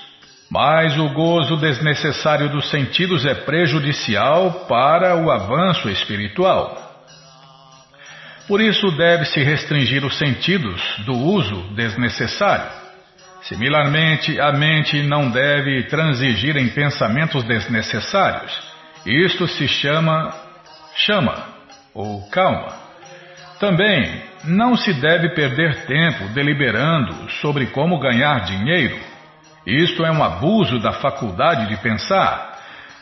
mas 0.51 0.97
o 0.97 1.09
gozo 1.11 1.57
desnecessário 1.57 2.49
dos 2.49 2.71
sentidos 2.71 3.27
é 3.27 3.35
prejudicial 3.35 4.67
para 4.69 5.17
o 5.17 5.31
avanço 5.33 5.89
espiritual. 5.89 6.89
Por 8.47 8.61
isso 8.61 8.91
deve-se 8.93 9.43
restringir 9.43 10.05
os 10.05 10.17
sentidos 10.17 10.81
do 11.05 11.13
uso 11.13 11.75
desnecessário. 11.75 12.88
Similarmente, 13.43 14.41
a 14.41 14.53
mente 14.53 15.03
não 15.03 15.31
deve 15.31 15.85
transigir 15.85 16.57
em 16.57 16.69
pensamentos 16.69 17.45
desnecessários. 17.45 18.53
Isto 19.07 19.47
se 19.47 19.69
chama 19.69 20.35
chama 20.95 21.45
ou 21.95 22.29
calma. 22.31 22.75
Também 23.61 24.23
não 24.45 24.77
se 24.77 24.93
deve 24.93 25.31
perder 25.31 25.87
tempo 25.87 26.29
deliberando 26.29 27.31
sobre 27.41 27.67
como 27.67 27.99
ganhar 27.99 28.41
dinheiro. 28.45 28.99
Isto 29.67 30.05
é 30.05 30.11
um 30.11 30.23
abuso 30.23 30.79
da 30.79 30.93
faculdade 30.93 31.69
de 31.69 31.77
pensar. 31.83 32.48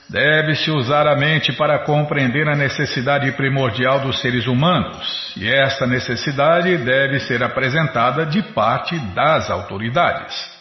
Deve-se 0.09 0.71
usar 0.71 1.07
a 1.07 1.17
mente 1.17 1.53
para 1.53 1.81
compreender 1.81 2.49
a 2.49 2.55
necessidade 2.55 3.33
primordial 3.33 4.01
dos 4.01 4.21
seres 4.21 4.47
humanos, 4.47 5.33
e 5.37 5.49
esta 5.49 5.87
necessidade 5.87 6.77
deve 6.79 7.19
ser 7.21 7.43
apresentada 7.43 8.25
de 8.25 8.41
parte 8.43 8.97
das 9.15 9.51
autoridades. 9.51 10.57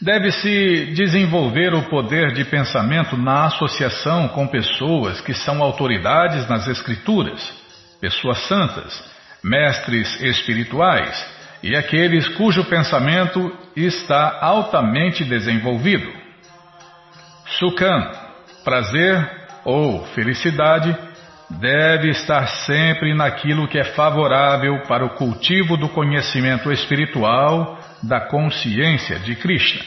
Deve-se 0.00 0.92
desenvolver 0.94 1.74
o 1.74 1.82
poder 1.84 2.32
de 2.32 2.44
pensamento 2.44 3.16
na 3.16 3.46
associação 3.46 4.28
com 4.28 4.46
pessoas 4.46 5.20
que 5.20 5.34
são 5.34 5.62
autoridades 5.62 6.48
nas 6.48 6.66
Escrituras 6.66 7.64
pessoas 8.04 8.46
santas, 8.46 9.02
mestres 9.42 10.20
espirituais 10.20 11.26
e 11.62 11.74
aqueles 11.74 12.28
cujo 12.28 12.62
pensamento 12.64 13.50
está 13.74 14.38
altamente 14.42 15.24
desenvolvido. 15.24 16.23
Sukham, 17.46 18.10
prazer 18.64 19.30
ou 19.64 20.04
felicidade, 20.14 20.96
deve 21.50 22.10
estar 22.10 22.46
sempre 22.66 23.14
naquilo 23.14 23.68
que 23.68 23.78
é 23.78 23.84
favorável 23.84 24.82
para 24.88 25.04
o 25.04 25.10
cultivo 25.10 25.76
do 25.76 25.88
conhecimento 25.88 26.72
espiritual 26.72 27.78
da 28.02 28.20
consciência 28.20 29.18
de 29.18 29.36
Krishna. 29.36 29.82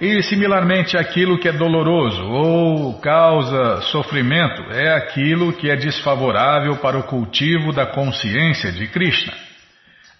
E, 0.00 0.22
similarmente, 0.22 0.96
aquilo 0.96 1.38
que 1.38 1.48
é 1.48 1.52
doloroso 1.52 2.22
ou 2.24 2.98
causa 3.00 3.80
sofrimento 3.82 4.62
é 4.72 4.94
aquilo 4.96 5.52
que 5.52 5.70
é 5.70 5.76
desfavorável 5.76 6.76
para 6.76 6.98
o 6.98 7.04
cultivo 7.04 7.72
da 7.72 7.86
consciência 7.86 8.72
de 8.72 8.88
Krishna. 8.88 9.32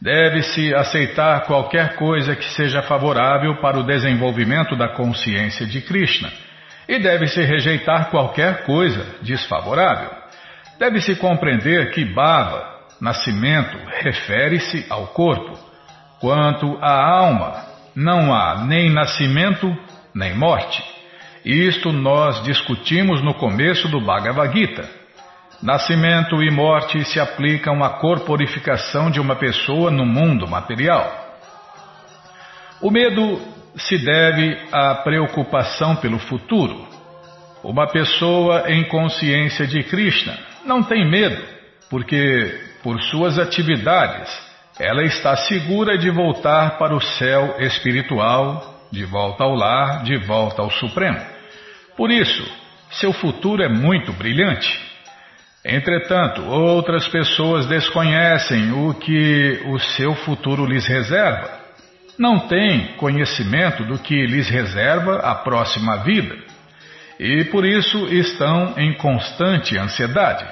Deve-se 0.01 0.75
aceitar 0.75 1.45
qualquer 1.47 1.97
coisa 1.97 2.37
que 2.37 2.45
seja 2.45 2.83
favorável 2.83 3.57
para 3.61 3.79
o 3.79 3.85
desenvolvimento 3.85 4.77
da 4.77 4.89
consciência 4.89 5.67
de 5.67 5.81
Krishna, 5.81 6.31
e 6.89 6.99
deve-se 6.99 7.41
rejeitar 7.43 8.11
qualquer 8.11 8.65
coisa 8.65 9.07
desfavorável. 9.23 10.11
Deve-se 10.79 11.17
compreender 11.17 11.93
que 11.93 12.05
bhava, 12.05 12.75
nascimento, 13.01 13.77
refere-se 14.03 14.85
ao 14.91 15.07
corpo, 15.09 15.59
quanto 16.21 16.79
à 16.83 16.93
alma, 16.93 17.65
não 17.95 18.35
há 18.35 18.65
nem 18.65 18.91
nascimento 18.91 19.75
nem 20.15 20.35
morte. 20.35 20.83
Isto 21.45 21.93
nós 21.93 22.43
discutimos 22.45 23.23
no 23.23 23.35
começo 23.35 23.89
do 23.89 24.01
Bhagavad 24.01 24.57
Gita. 24.57 25.04
Nascimento 25.63 26.43
e 26.43 26.51
morte 26.51 27.05
se 27.05 27.19
aplicam 27.19 27.83
à 27.83 27.99
corporificação 27.99 29.11
de 29.11 29.21
uma 29.21 29.37
pessoa 29.37 29.91
no 29.91 30.05
mundo 30.05 30.47
material. 30.47 31.25
O 32.81 32.91
medo 32.91 33.41
se 33.77 33.99
deve 33.99 34.59
à 34.71 34.95
preocupação 34.97 35.97
pelo 35.97 36.19
futuro. 36.19 36.87
Uma 37.63 37.87
pessoa 37.87 38.71
em 38.71 38.85
consciência 38.85 39.67
de 39.67 39.83
Krishna 39.85 40.37
não 40.67 40.83
tem 40.83 41.09
medo, 41.09 41.43
porque 41.89 42.61
por 42.83 43.01
suas 43.03 43.39
atividades 43.39 44.31
ela 44.79 45.03
está 45.05 45.37
segura 45.37 45.97
de 45.97 46.11
voltar 46.11 46.79
para 46.79 46.95
o 46.95 47.01
céu 47.01 47.57
espiritual, 47.61 48.75
de 48.91 49.05
volta 49.05 49.45
ao 49.45 49.55
lar, 49.55 50.03
de 50.03 50.17
volta 50.19 50.63
ao 50.63 50.71
Supremo. 50.71 51.21
Por 51.97 52.11
isso, 52.11 52.45
seu 52.91 53.13
futuro 53.13 53.63
é 53.63 53.69
muito 53.69 54.13
brilhante. 54.13 54.69
Entretanto, 55.65 56.45
outras 56.45 57.09
pessoas 57.09 57.67
desconhecem 57.67 58.71
o 58.73 58.93
que 58.95 59.63
o 59.65 59.79
seu 59.79 60.15
futuro 60.15 60.67
lhes 60.67 60.87
reserva. 60.87 61.51
Não 62.19 62.41
têm 62.41 62.95
conhecimento 62.99 63.83
do 63.85 63.99
que 63.99 64.27
lhes 64.27 64.49
reserva 64.51 65.21
a 65.21 65.35
próxima 65.35 65.97
vida. 66.05 66.37
E 67.19 67.45
por 67.45 67.65
isso 67.65 68.07
estão 68.09 68.75
em 68.77 68.93
constante 68.95 69.79
ansiedade. 69.79 70.45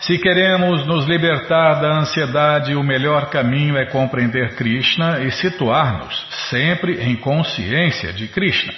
Se 0.00 0.18
queremos 0.18 0.86
nos 0.86 1.06
libertar 1.06 1.80
da 1.80 1.98
ansiedade, 1.98 2.74
o 2.74 2.82
melhor 2.82 3.28
caminho 3.30 3.76
é 3.76 3.86
compreender 3.86 4.54
Krishna 4.54 5.20
e 5.20 5.30
situar-nos 5.30 6.26
sempre 6.48 7.00
em 7.02 7.16
consciência 7.16 8.12
de 8.12 8.28
Krishna. 8.28 8.72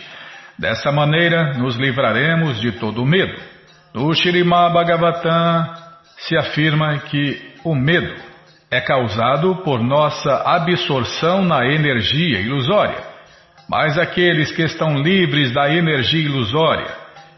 Dessa 0.59 0.91
maneira, 0.93 1.55
nos 1.55 1.77
livraremos 1.77 2.61
de 2.61 2.73
todo 2.73 3.05
medo. 3.05 3.54
No 3.95 4.13
Shirimá 4.13 4.71
Bhagavatam 4.71 5.73
se 6.19 6.37
afirma 6.37 6.99
que 6.99 7.41
o 7.65 7.77
medo 7.77 8.13
é 8.69 8.81
causado 8.81 9.55
por 9.63 9.81
nossa 9.81 10.43
absorção 10.45 11.45
na 11.45 11.65
energia 11.65 12.41
ilusória. 12.41 12.99
Mas 13.69 13.97
aqueles 13.97 14.51
que 14.51 14.63
estão 14.63 14.99
livres 14.99 15.53
da 15.53 15.73
energia 15.73 16.25
ilusória, 16.25 16.93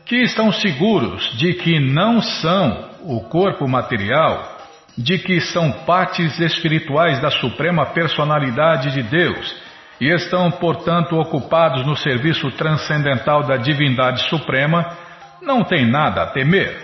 que 0.06 0.16
estão 0.22 0.50
seguros 0.50 1.30
de 1.36 1.52
que 1.52 1.78
não 1.78 2.22
são 2.22 2.88
o 3.04 3.20
corpo 3.28 3.68
material, 3.68 4.56
de 4.96 5.18
que 5.18 5.42
são 5.42 5.70
partes 5.84 6.40
espirituais 6.40 7.20
da 7.20 7.30
Suprema 7.30 7.84
Personalidade 7.84 8.92
de 8.92 9.02
Deus 9.02 9.54
e 10.00 10.08
estão, 10.08 10.50
portanto, 10.52 11.16
ocupados 11.16 11.84
no 11.86 11.94
serviço 11.96 12.50
transcendental 12.52 13.42
da 13.42 13.58
Divindade 13.58 14.22
Suprema, 14.30 15.04
não 15.42 15.64
tem 15.64 15.86
nada 15.86 16.22
a 16.22 16.26
temer. 16.26 16.76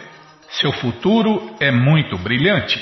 Seu 0.50 0.72
futuro 0.72 1.56
é 1.60 1.70
muito 1.70 2.18
brilhante. 2.18 2.80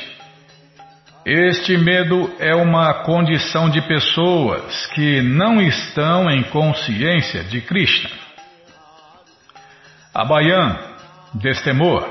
Este 1.25 1.77
medo 1.77 2.35
é 2.39 2.55
uma 2.55 3.05
condição 3.05 3.69
de 3.69 3.81
pessoas 3.83 4.87
que 4.95 5.21
não 5.21 5.61
estão 5.61 6.31
em 6.31 6.43
consciência 6.45 7.45
de 7.45 7.61
Krishna. 7.61 8.11
Abayan, 10.15 10.79
destemor, 11.35 12.09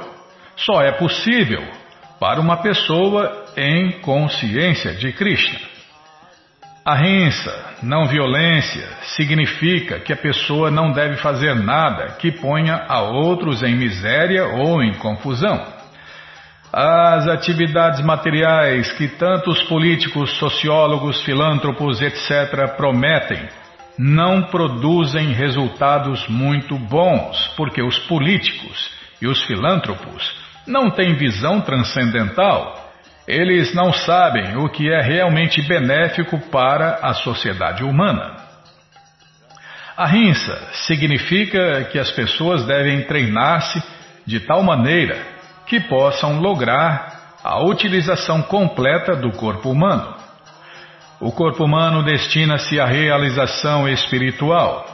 só 0.55 0.81
é 0.81 0.91
possível 0.91 1.67
para 2.19 2.39
uma 2.39 2.57
pessoa 2.57 3.45
em 3.57 3.99
consciência 4.01 4.93
de 4.93 5.11
Krishna. 5.11 5.78
Ahimsa, 6.91 7.75
não 7.83 8.07
violência, 8.07 8.87
significa 9.15 9.99
que 9.99 10.11
a 10.11 10.17
pessoa 10.17 10.71
não 10.71 10.91
deve 10.91 11.17
fazer 11.17 11.53
nada 11.53 12.15
que 12.17 12.31
ponha 12.31 12.83
a 12.87 13.01
outros 13.01 13.61
em 13.61 13.75
miséria 13.75 14.47
ou 14.47 14.81
em 14.81 14.95
confusão. 14.95 15.63
As 16.73 17.27
atividades 17.27 18.01
materiais 18.01 18.91
que 18.93 19.07
tantos 19.07 19.61
políticos, 19.63 20.31
sociólogos, 20.39 21.21
filântropos, 21.23 22.01
etc., 22.01 22.75
prometem 22.75 23.47
não 23.95 24.43
produzem 24.43 25.31
resultados 25.33 26.27
muito 26.27 26.75
bons, 26.75 27.53
porque 27.55 27.83
os 27.83 27.99
políticos 27.99 28.89
e 29.21 29.27
os 29.27 29.43
filântropos 29.43 30.35
não 30.65 30.89
têm 30.89 31.13
visão 31.15 31.61
transcendental. 31.61 32.88
Eles 33.29 33.75
não 33.75 33.93
sabem 33.93 34.57
o 34.57 34.67
que 34.69 34.91
é 34.91 35.01
realmente 35.01 35.61
benéfico 35.61 36.39
para 36.49 36.97
a 37.03 37.13
sociedade 37.13 37.83
humana. 37.83 38.37
Ahimsa 39.95 40.59
significa 40.87 41.83
que 41.91 41.99
as 41.99 42.09
pessoas 42.09 42.65
devem 42.65 43.03
treinar-se 43.03 43.83
de 44.25 44.39
tal 44.39 44.63
maneira 44.63 45.15
que 45.67 45.79
possam 45.79 46.39
lograr 46.39 47.35
a 47.43 47.63
utilização 47.63 48.41
completa 48.41 49.15
do 49.15 49.31
corpo 49.33 49.69
humano. 49.69 50.15
O 51.21 51.31
corpo 51.31 51.65
humano 51.65 52.01
destina-se 52.01 52.79
à 52.79 52.87
realização 52.87 53.87
espiritual, 53.87 54.87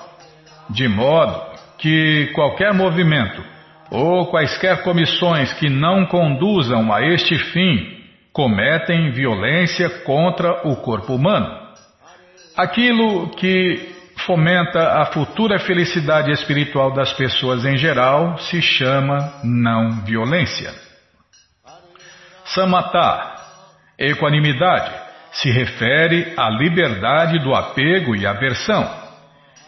de 0.69 0.89
modo 0.89 1.41
que 1.77 2.33
qualquer 2.35 2.73
movimento 2.73 3.41
ou 3.89 4.25
quaisquer 4.27 4.81
comissões 4.81 5.53
que 5.53 5.69
não 5.69 6.05
conduzam 6.05 6.93
a 6.93 7.01
este 7.01 7.37
fim 7.37 7.94
cometem 8.35 9.11
violência 9.11 9.89
contra 10.01 10.67
o 10.67 10.75
corpo 10.75 11.15
humano. 11.15 11.47
Aquilo 12.57 13.29
que 13.29 13.95
fomenta 14.25 14.99
a 15.01 15.05
futura 15.05 15.57
felicidade 15.57 16.33
espiritual 16.33 16.93
das 16.93 17.13
pessoas 17.13 17.63
em 17.63 17.77
geral 17.77 18.37
se 18.39 18.61
chama 18.61 19.39
não 19.41 20.03
violência. 20.03 20.73
Samatá, 22.43 23.35
equanimidade, 23.97 24.91
se 25.31 25.49
refere 25.49 26.33
à 26.35 26.49
liberdade 26.49 27.39
do 27.39 27.55
apego 27.55 28.17
e 28.17 28.27
aversão. 28.27 28.85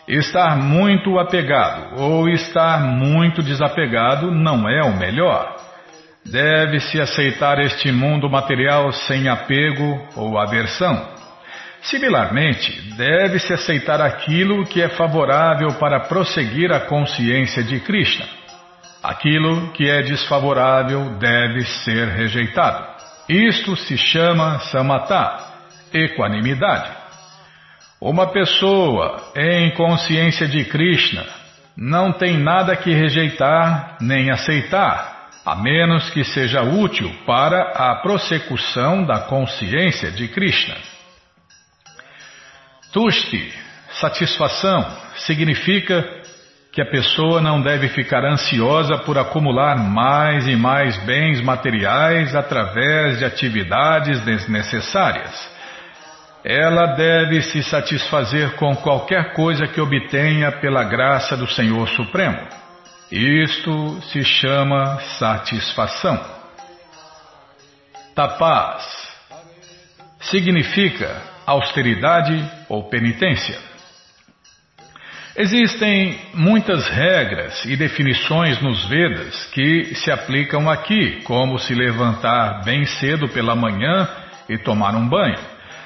Estar 0.06 0.58
muito 0.58 1.18
apegado 1.18 2.02
ou 2.02 2.28
estar 2.28 2.82
muito 2.82 3.42
desapegado 3.42 4.30
não 4.30 4.68
é 4.68 4.84
o 4.84 4.98
melhor. 4.98 5.67
Deve-se 6.32 7.00
aceitar 7.00 7.60
este 7.60 7.92
mundo 7.92 8.30
material 8.30 8.92
sem 8.92 9.30
apego 9.30 10.08
ou 10.16 10.38
aversão. 10.38 11.16
Similarmente, 11.82 12.82
deve-se 12.98 13.54
aceitar 13.54 14.02
aquilo 14.02 14.66
que 14.66 14.82
é 14.82 14.90
favorável 14.90 15.74
para 15.76 16.02
prosseguir 16.02 16.72
a 16.72 16.82
consciência 16.82 17.64
de 17.64 17.80
Krishna. 17.80 18.26
Aquilo 19.02 19.72
que 19.72 19.90
é 19.90 20.02
desfavorável 20.02 21.18
deve 21.18 21.64
ser 21.64 22.10
rejeitado. 22.10 22.86
Isto 23.30 23.76
se 23.78 23.98
chama 23.98 24.60
samatá, 24.60 25.40
equanimidade. 25.94 26.90
Uma 28.02 28.28
pessoa 28.28 29.32
em 29.36 29.72
consciência 29.72 30.48
de 30.48 30.66
Krishna 30.66 31.26
não 31.78 32.12
tem 32.12 32.38
nada 32.38 32.76
que 32.76 32.92
rejeitar 32.92 33.98
nem 34.02 34.30
aceitar, 34.30 35.17
a 35.48 35.56
menos 35.56 36.10
que 36.10 36.26
seja 36.26 36.62
útil 36.62 37.10
para 37.26 37.72
a 37.72 37.96
prossecução 38.02 39.06
da 39.06 39.22
consciência 39.22 40.12
de 40.12 40.28
Krishna. 40.28 40.76
Tushti, 42.92 43.54
satisfação, 43.92 44.86
significa 45.16 46.06
que 46.74 46.82
a 46.82 46.86
pessoa 46.86 47.40
não 47.40 47.62
deve 47.62 47.88
ficar 47.88 48.26
ansiosa 48.26 48.98
por 48.98 49.18
acumular 49.18 49.78
mais 49.78 50.46
e 50.50 50.56
mais 50.58 50.98
bens 51.06 51.40
materiais 51.40 52.36
através 52.36 53.20
de 53.20 53.24
atividades 53.24 54.20
desnecessárias. 54.26 55.50
Ela 56.44 56.88
deve 56.88 57.42
se 57.42 57.64
satisfazer 57.64 58.58
com 58.58 58.76
qualquer 58.76 59.32
coisa 59.32 59.66
que 59.66 59.80
obtenha 59.80 60.52
pela 60.52 60.84
graça 60.84 61.38
do 61.38 61.48
Senhor 61.48 61.88
Supremo. 61.88 62.67
Isto 63.12 64.02
se 64.02 64.24
chama 64.24 65.00
satisfação. 65.18 66.20
Tapaz 68.14 68.84
significa 70.20 71.22
austeridade 71.46 72.44
ou 72.68 72.90
penitência. 72.90 73.58
Existem 75.38 76.20
muitas 76.34 76.90
regras 76.90 77.64
e 77.66 77.78
definições 77.78 78.60
nos 78.60 78.86
Vedas 78.90 79.46
que 79.54 79.94
se 79.96 80.12
aplicam 80.12 80.70
aqui, 80.70 81.22
como 81.24 81.60
se 81.60 81.76
levantar 81.76 82.64
bem 82.66 82.86
cedo 82.86 83.30
pela 83.30 83.56
manhã 83.56 84.10
e 84.50 84.58
tomar 84.58 84.96
um 84.96 85.08
banho. 85.08 85.38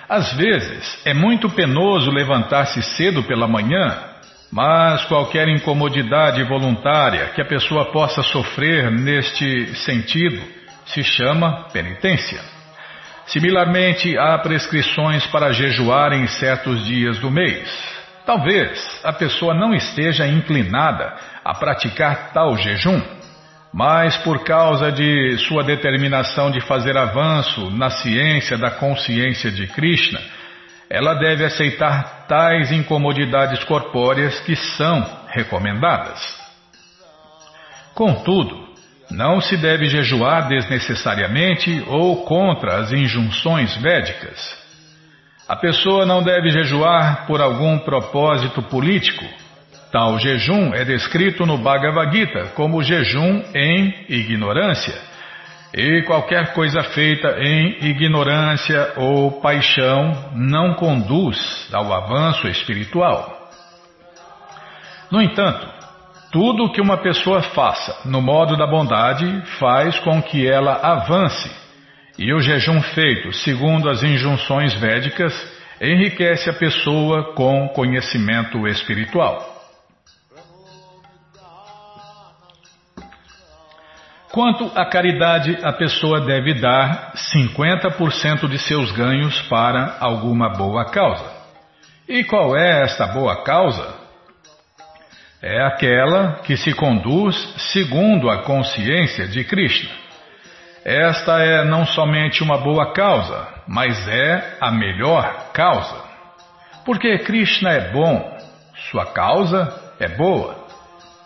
Às 0.07 0.34
vezes 0.34 1.01
é 1.05 1.13
muito 1.13 1.49
penoso 1.49 2.09
levantar-se 2.09 2.82
cedo 2.82 3.24
pela 3.24 3.47
manhã, 3.47 4.11
mas 4.51 5.05
qualquer 5.05 5.47
incomodidade 5.47 6.43
voluntária 6.43 7.29
que 7.29 7.41
a 7.41 7.45
pessoa 7.45 7.91
possa 7.91 8.21
sofrer 8.21 8.91
neste 8.91 9.73
sentido 9.77 10.41
se 10.85 11.03
chama 11.03 11.69
penitência. 11.71 12.41
Similarmente, 13.27 14.17
há 14.17 14.37
prescrições 14.39 15.25
para 15.27 15.53
jejuar 15.53 16.11
em 16.11 16.27
certos 16.27 16.85
dias 16.85 17.17
do 17.19 17.31
mês. 17.31 17.69
Talvez 18.25 18.99
a 19.05 19.13
pessoa 19.13 19.53
não 19.53 19.73
esteja 19.73 20.27
inclinada 20.27 21.15
a 21.43 21.53
praticar 21.53 22.31
tal 22.33 22.57
jejum, 22.57 23.01
mas 23.73 24.17
por 24.17 24.43
causa 24.43 24.91
de 24.91 25.37
sua 25.47 25.63
determinação 25.63 26.51
de 26.51 26.59
fazer 26.61 26.97
avanço 26.97 27.69
na 27.71 27.89
ciência 27.89 28.57
da 28.57 28.69
consciência 28.69 29.49
de 29.49 29.65
Krishna, 29.67 30.19
ela 30.93 31.13
deve 31.13 31.45
aceitar 31.45 32.25
tais 32.27 32.69
incomodidades 32.69 33.63
corpóreas 33.63 34.41
que 34.41 34.57
são 34.57 35.07
recomendadas. 35.29 36.19
Contudo, 37.95 38.67
não 39.09 39.39
se 39.39 39.55
deve 39.55 39.85
jejuar 39.85 40.49
desnecessariamente 40.49 41.81
ou 41.87 42.25
contra 42.25 42.79
as 42.79 42.91
injunções 42.91 43.73
védicas. 43.77 44.37
A 45.47 45.55
pessoa 45.55 46.05
não 46.05 46.21
deve 46.21 46.49
jejuar 46.49 47.25
por 47.25 47.39
algum 47.39 47.79
propósito 47.79 48.61
político. 48.61 49.25
Tal 49.93 50.19
jejum 50.19 50.73
é 50.73 50.83
descrito 50.83 51.45
no 51.45 51.57
Bhagavad 51.57 52.11
Gita 52.13 52.51
como 52.53 52.83
jejum 52.83 53.43
em 53.55 54.05
ignorância. 54.09 55.11
E 55.74 56.01
qualquer 56.03 56.53
coisa 56.53 56.84
feita 56.84 57.38
em 57.39 57.86
ignorância 57.86 58.93
ou 58.97 59.39
paixão 59.39 60.32
não 60.34 60.74
conduz 60.74 61.38
ao 61.72 61.93
avanço 61.93 62.47
espiritual. 62.47 63.49
No 65.09 65.22
entanto, 65.22 65.67
tudo 66.32 66.72
que 66.72 66.82
uma 66.82 66.97
pessoa 66.97 67.41
faça 67.41 68.07
no 68.09 68.22
modo 68.22 68.57
da 68.57 68.67
bondade 68.67 69.41
faz 69.59 69.97
com 69.99 70.22
que 70.22 70.47
ela 70.47 70.74
avance 70.74 71.49
e 72.17 72.34
o 72.34 72.39
jejum 72.39 72.82
feito 72.82 73.34
segundo 73.34 73.89
as 73.89 74.03
injunções 74.03 74.74
védicas 74.76 75.34
enriquece 75.82 76.49
a 76.49 76.53
pessoa 76.53 77.34
com 77.34 77.67
conhecimento 77.69 78.67
espiritual. 78.67 79.50
Quanto 84.32 84.71
à 84.75 84.86
caridade, 84.86 85.57
a 85.61 85.73
pessoa 85.73 86.21
deve 86.21 86.53
dar 86.53 87.11
50% 87.34 88.47
de 88.47 88.57
seus 88.59 88.91
ganhos 88.93 89.41
para 89.49 89.97
alguma 89.99 90.49
boa 90.49 90.86
causa. 90.86 91.25
E 92.07 92.23
qual 92.23 92.55
é 92.55 92.84
esta 92.84 93.07
boa 93.07 93.43
causa? 93.43 93.93
É 95.41 95.61
aquela 95.63 96.39
que 96.43 96.55
se 96.55 96.73
conduz 96.73 97.36
segundo 97.73 98.29
a 98.29 98.43
consciência 98.43 99.27
de 99.27 99.43
Krishna. 99.43 99.89
Esta 100.86 101.39
é 101.39 101.65
não 101.65 101.86
somente 101.86 102.41
uma 102.41 102.57
boa 102.57 102.93
causa, 102.93 103.47
mas 103.67 104.07
é 104.07 104.57
a 104.61 104.71
melhor 104.71 105.51
causa. 105.51 106.03
Porque 106.86 107.19
Krishna 107.19 107.69
é 107.69 107.91
bom, 107.91 108.38
sua 108.89 109.07
causa 109.07 109.93
é 109.99 110.07
boa. 110.07 110.55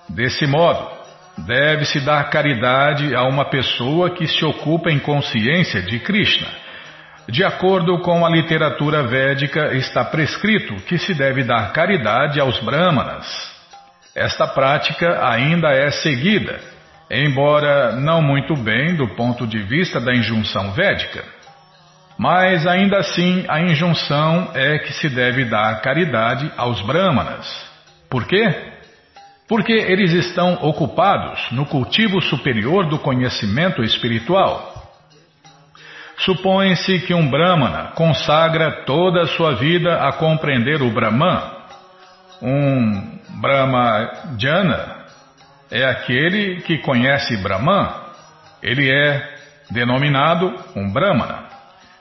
Desse 0.09 0.45
modo, 0.47 0.94
deve-se 1.37 1.99
dar 1.99 2.29
caridade 2.29 3.15
a 3.15 3.23
uma 3.23 3.45
pessoa 3.49 4.11
que 4.11 4.27
se 4.27 4.45
ocupa 4.45 4.91
em 4.91 4.99
consciência 4.99 5.81
de 5.81 5.99
Krishna. 5.99 6.47
De 7.27 7.43
acordo 7.43 7.99
com 7.99 8.25
a 8.25 8.29
literatura 8.29 9.03
védica, 9.03 9.73
está 9.73 10.05
prescrito 10.05 10.75
que 10.85 10.97
se 10.97 11.13
deve 11.13 11.43
dar 11.43 11.73
caridade 11.73 12.39
aos 12.39 12.59
brahmanas. 12.59 13.25
Esta 14.15 14.47
prática 14.47 15.27
ainda 15.27 15.69
é 15.69 15.89
seguida 15.91 16.75
embora 17.09 17.93
não 17.93 18.21
muito 18.21 18.55
bem 18.55 18.95
do 18.95 19.07
ponto 19.15 19.45
de 19.45 19.61
vista 19.61 19.99
da 19.99 20.13
injunção 20.13 20.71
védica. 20.71 21.23
Mas 22.17 22.65
ainda 22.65 22.97
assim 22.97 23.45
a 23.47 23.61
injunção 23.61 24.51
é 24.53 24.79
que 24.79 24.93
se 24.93 25.09
deve 25.09 25.45
dar 25.45 25.81
caridade 25.81 26.51
aos 26.55 26.81
brahmanas. 26.81 27.45
Por 28.09 28.25
quê? 28.25 28.73
Porque 29.47 29.73
eles 29.73 30.11
estão 30.11 30.55
ocupados 30.61 31.51
no 31.51 31.65
cultivo 31.65 32.21
superior 32.21 32.87
do 32.89 32.97
conhecimento 32.97 33.83
espiritual. 33.83 34.73
Supõe-se 36.17 36.99
que 37.01 37.13
um 37.13 37.29
brahmana 37.29 37.91
consagra 37.95 38.83
toda 38.85 39.23
a 39.23 39.27
sua 39.27 39.55
vida 39.55 40.07
a 40.07 40.13
compreender 40.13 40.81
o 40.81 40.89
Brahman. 40.89 41.41
Um 42.41 43.19
Brahmajana 43.41 45.05
é 45.69 45.83
aquele 45.85 46.61
que 46.61 46.77
conhece 46.79 47.37
Brahman, 47.37 47.89
ele 48.63 48.89
é 48.89 49.35
denominado 49.69 50.53
um 50.75 50.91
Brahmana. 50.91 51.44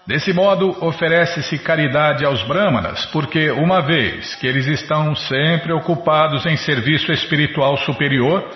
Desse 0.06 0.34
modo, 0.34 0.84
oferece-se 0.84 1.58
caridade 1.58 2.26
aos 2.26 2.42
Brahmanas, 2.42 3.06
porque 3.06 3.50
uma 3.50 3.80
vez 3.80 4.34
que 4.34 4.46
eles 4.46 4.66
estão 4.66 5.16
sempre 5.16 5.72
ocupados 5.72 6.44
em 6.44 6.58
serviço 6.58 7.10
espiritual 7.10 7.78
superior, 7.78 8.46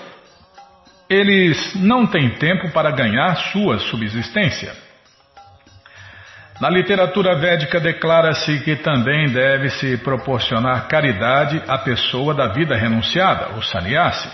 eles 1.08 1.74
não 1.74 2.06
têm 2.06 2.30
tempo 2.34 2.70
para 2.70 2.90
ganhar 2.90 3.34
sua 3.50 3.78
subsistência. 3.78 4.74
Na 6.60 6.68
literatura 6.68 7.36
védica 7.36 7.80
declara-se 7.80 8.60
que 8.60 8.76
também 8.76 9.30
deve-se 9.30 9.96
proporcionar 9.98 10.86
caridade 10.86 11.62
à 11.66 11.78
pessoa 11.78 12.34
da 12.34 12.48
vida 12.48 12.76
renunciada, 12.76 13.56
o 13.56 13.62
sannyasi. 13.62 14.28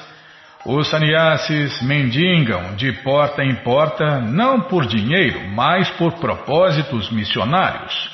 Os 0.64 0.88
sannyasis 0.88 1.82
mendigam 1.82 2.74
de 2.74 2.90
porta 3.02 3.44
em 3.44 3.54
porta 3.56 4.18
não 4.20 4.62
por 4.62 4.86
dinheiro, 4.86 5.46
mas 5.50 5.90
por 5.90 6.14
propósitos 6.14 7.10
missionários. 7.10 8.10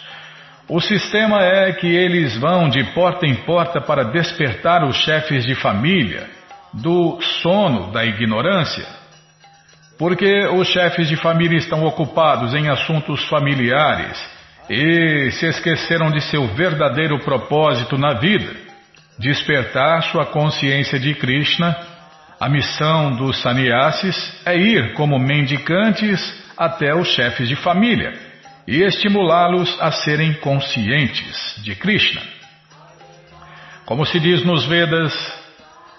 O 0.68 0.80
sistema 0.80 1.42
é 1.42 1.72
que 1.72 1.86
eles 1.86 2.36
vão 2.36 2.68
de 2.68 2.82
porta 2.92 3.24
em 3.24 3.36
porta 3.36 3.80
para 3.80 4.04
despertar 4.04 4.84
os 4.84 4.96
chefes 4.96 5.44
de 5.44 5.54
família 5.54 6.28
do 6.74 7.20
sono 7.20 7.92
da 7.92 8.04
ignorância. 8.04 8.86
Porque 9.96 10.46
os 10.48 10.66
chefes 10.68 11.08
de 11.08 11.16
família 11.16 11.58
estão 11.58 11.84
ocupados 11.84 12.52
em 12.54 12.68
assuntos 12.68 13.22
familiares 13.28 14.18
e 14.68 15.30
se 15.32 15.46
esqueceram 15.46 16.10
de 16.10 16.20
seu 16.20 16.46
verdadeiro 16.48 17.18
propósito 17.20 17.96
na 17.96 18.14
vida 18.14 18.70
despertar 19.20 20.02
sua 20.04 20.24
consciência 20.26 20.98
de 20.98 21.14
Krishna 21.14 21.76
a 22.40 22.48
missão 22.48 23.14
dos 23.16 23.42
sannyasis 23.42 24.40
é 24.46 24.56
ir 24.56 24.94
como 24.94 25.18
mendicantes 25.18 26.18
até 26.56 26.94
os 26.94 27.08
chefes 27.08 27.46
de 27.46 27.54
família 27.54 28.14
e 28.66 28.82
estimulá-los 28.82 29.76
a 29.78 29.92
serem 29.92 30.32
conscientes 30.34 31.60
de 31.62 31.74
Krishna. 31.74 32.22
Como 33.84 34.06
se 34.06 34.18
diz 34.18 34.42
nos 34.42 34.64
Vedas, 34.64 35.12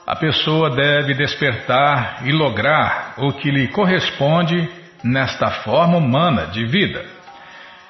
a 0.08 0.16
pessoa 0.16 0.72
deve 0.72 1.14
despertar 1.14 2.22
e 2.26 2.32
lograr 2.32 3.14
o 3.18 3.34
que 3.34 3.52
lhe 3.52 3.68
corresponde 3.68 4.68
nesta 5.04 5.52
forma 5.52 5.98
humana 5.98 6.48
de 6.48 6.66
vida. 6.66 7.06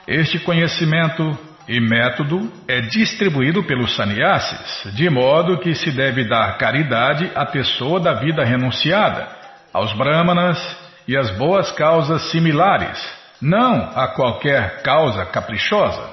Este 0.06 0.40
conhecimento 0.40 1.38
e 1.72 1.80
método 1.80 2.52
é 2.68 2.82
distribuído 2.82 3.64
pelos 3.64 3.96
sannyasis, 3.96 4.94
de 4.94 5.10
modo 5.10 5.58
que 5.58 5.74
se 5.74 5.90
deve 5.90 6.28
dar 6.28 6.58
caridade 6.58 7.32
à 7.34 7.46
pessoa 7.46 7.98
da 7.98 8.14
vida 8.16 8.44
renunciada, 8.44 9.26
aos 9.74 9.94
brahmanas 9.94 10.60
e 11.08 11.16
às 11.16 11.32
boas 11.38 11.72
causas 11.72 12.24
similares, 12.24 13.02
não 13.42 13.90
a 13.96 14.10
qualquer 14.10 14.82
causa 14.84 15.26
caprichosa. 15.28 16.10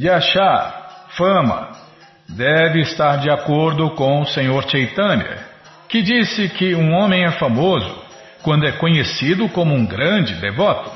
Yasha, 0.00 0.72
fama, 1.10 1.72
deve 2.26 2.80
estar 2.80 3.16
de 3.16 3.28
acordo 3.28 3.90
com 3.90 4.22
o 4.22 4.26
Senhor 4.26 4.66
Chaitanya, 4.70 5.36
que 5.86 6.00
disse 6.00 6.48
que 6.48 6.74
um 6.74 6.94
homem 6.94 7.26
é 7.26 7.32
famoso 7.32 8.02
quando 8.42 8.66
é 8.66 8.72
conhecido 8.72 9.50
como 9.50 9.74
um 9.74 9.84
grande 9.84 10.32
devoto. 10.36 10.90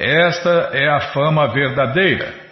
Esta 0.00 0.70
é 0.72 0.88
a 0.88 1.00
fama 1.12 1.48
verdadeira. 1.48 2.47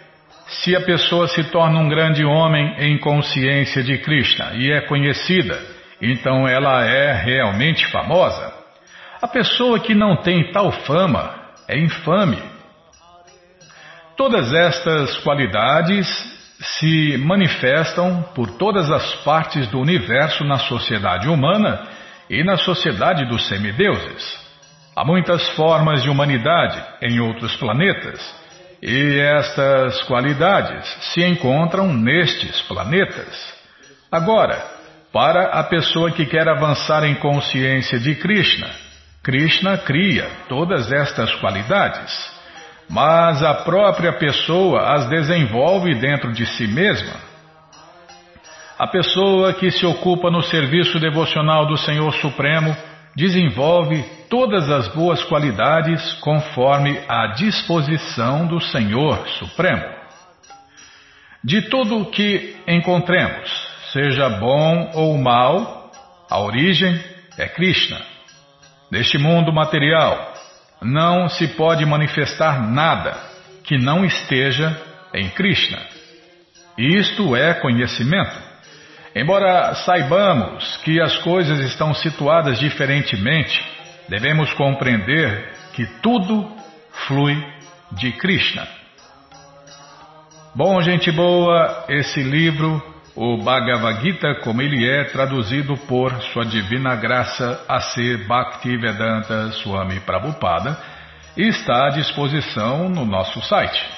Se 0.47 0.75
a 0.75 0.81
pessoa 0.81 1.27
se 1.27 1.43
torna 1.45 1.79
um 1.79 1.89
grande 1.89 2.23
homem 2.23 2.75
em 2.79 2.97
consciência 2.97 3.83
de 3.83 3.97
Krishna 3.97 4.53
e 4.53 4.71
é 4.71 4.81
conhecida, 4.81 5.59
então 6.01 6.47
ela 6.47 6.85
é 6.85 7.11
realmente 7.11 7.85
famosa. 7.87 8.53
A 9.21 9.27
pessoa 9.27 9.79
que 9.79 9.93
não 9.93 10.15
tem 10.17 10.51
tal 10.51 10.71
fama 10.71 11.35
é 11.67 11.77
infame. 11.77 12.41
Todas 14.15 14.53
estas 14.53 15.17
qualidades 15.17 16.07
se 16.59 17.17
manifestam 17.17 18.23
por 18.33 18.51
todas 18.51 18.89
as 18.89 19.15
partes 19.23 19.67
do 19.67 19.79
universo 19.79 20.43
na 20.45 20.57
sociedade 20.59 21.27
humana 21.27 21.87
e 22.29 22.43
na 22.43 22.57
sociedade 22.57 23.25
dos 23.25 23.47
semideuses. 23.47 24.47
Há 24.95 25.05
muitas 25.05 25.47
formas 25.49 26.01
de 26.01 26.09
humanidade 26.09 26.81
em 27.01 27.19
outros 27.19 27.55
planetas, 27.57 28.46
e 28.81 29.19
estas 29.19 30.03
qualidades 30.03 30.85
se 31.13 31.23
encontram 31.23 31.91
nestes 31.93 32.61
planetas. 32.63 33.53
Agora, 34.11 34.63
para 35.11 35.59
a 35.59 35.63
pessoa 35.63 36.11
que 36.11 36.25
quer 36.25 36.47
avançar 36.47 37.03
em 37.03 37.15
consciência 37.15 37.99
de 37.99 38.15
Krishna, 38.15 38.69
Krishna 39.23 39.77
cria 39.77 40.29
todas 40.47 40.91
estas 40.91 41.33
qualidades, 41.35 42.13
mas 42.89 43.43
a 43.43 43.53
própria 43.53 44.13
pessoa 44.13 44.93
as 44.93 45.09
desenvolve 45.09 45.93
dentro 45.95 46.31
de 46.31 46.45
si 46.45 46.67
mesma. 46.67 47.13
A 48.79 48.87
pessoa 48.87 49.53
que 49.53 49.71
se 49.71 49.85
ocupa 49.85 50.29
no 50.29 50.41
serviço 50.43 50.99
devocional 50.99 51.65
do 51.65 51.75
Senhor 51.77 52.13
Supremo 52.13 52.77
desenvolve 53.17 54.03
todas 54.29 54.69
as 54.69 54.87
boas 54.89 55.23
qualidades 55.23 56.13
conforme 56.21 56.99
a 57.09 57.33
disposição 57.33 58.45
do 58.45 58.61
Senhor 58.61 59.27
Supremo. 59.39 59.83
De 61.43 61.63
tudo 61.63 61.99
o 61.99 62.11
que 62.11 62.55
encontremos, 62.67 63.49
seja 63.91 64.29
bom 64.29 64.91
ou 64.93 65.17
mal, 65.17 65.91
a 66.29 66.39
origem 66.39 67.03
é 67.39 67.47
Krishna. 67.47 67.99
Neste 68.91 69.17
mundo 69.17 69.51
material, 69.51 70.35
não 70.79 71.27
se 71.27 71.47
pode 71.55 71.83
manifestar 71.87 72.69
nada 72.69 73.17
que 73.63 73.79
não 73.79 74.05
esteja 74.05 74.79
em 75.11 75.27
Krishna. 75.31 75.79
Isto 76.77 77.35
é 77.35 77.55
conhecimento. 77.55 78.46
Embora 79.15 79.73
saibamos 79.75 80.77
que 80.77 81.01
as 81.01 81.17
coisas 81.19 81.59
estão 81.59 81.93
situadas 81.93 82.59
diferentemente, 82.59 83.63
devemos 84.07 84.51
compreender 84.53 85.51
que 85.73 85.85
tudo 86.01 86.49
flui 87.07 87.41
de 87.91 88.11
Krishna. 88.13 88.67
Bom, 90.55 90.81
gente 90.81 91.11
boa, 91.11 91.85
esse 91.87 92.21
livro, 92.21 92.81
o 93.15 93.37
Bhagavad 93.37 94.01
Gita, 94.01 94.35
como 94.43 94.61
ele 94.61 94.89
é 94.89 95.05
traduzido 95.05 95.77
por 95.87 96.11
Sua 96.33 96.45
Divina 96.45 96.95
Graça 96.95 97.63
A.C. 97.67 98.17
Bhaktivedanta 98.27 99.51
Swami 99.51 99.99
Prabhupada, 99.99 100.77
está 101.35 101.87
à 101.87 101.89
disposição 101.89 102.89
no 102.89 103.05
nosso 103.05 103.41
site 103.43 103.96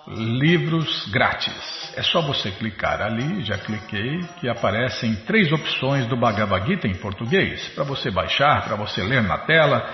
Livros 0.08 1.06
Grátis. 1.12 1.94
É 1.96 2.02
só 2.02 2.20
você 2.20 2.50
clicar 2.50 3.00
ali, 3.00 3.44
já 3.44 3.58
cliquei, 3.58 4.18
que 4.40 4.48
aparecem 4.48 5.14
três 5.24 5.52
opções 5.52 6.08
do 6.08 6.16
Bhagavad 6.16 6.66
Gita 6.66 6.88
em 6.88 6.96
português, 6.96 7.68
para 7.68 7.84
você 7.84 8.10
baixar, 8.10 8.64
para 8.64 8.74
você 8.74 9.04
ler 9.04 9.22
na 9.22 9.38
tela. 9.38 9.88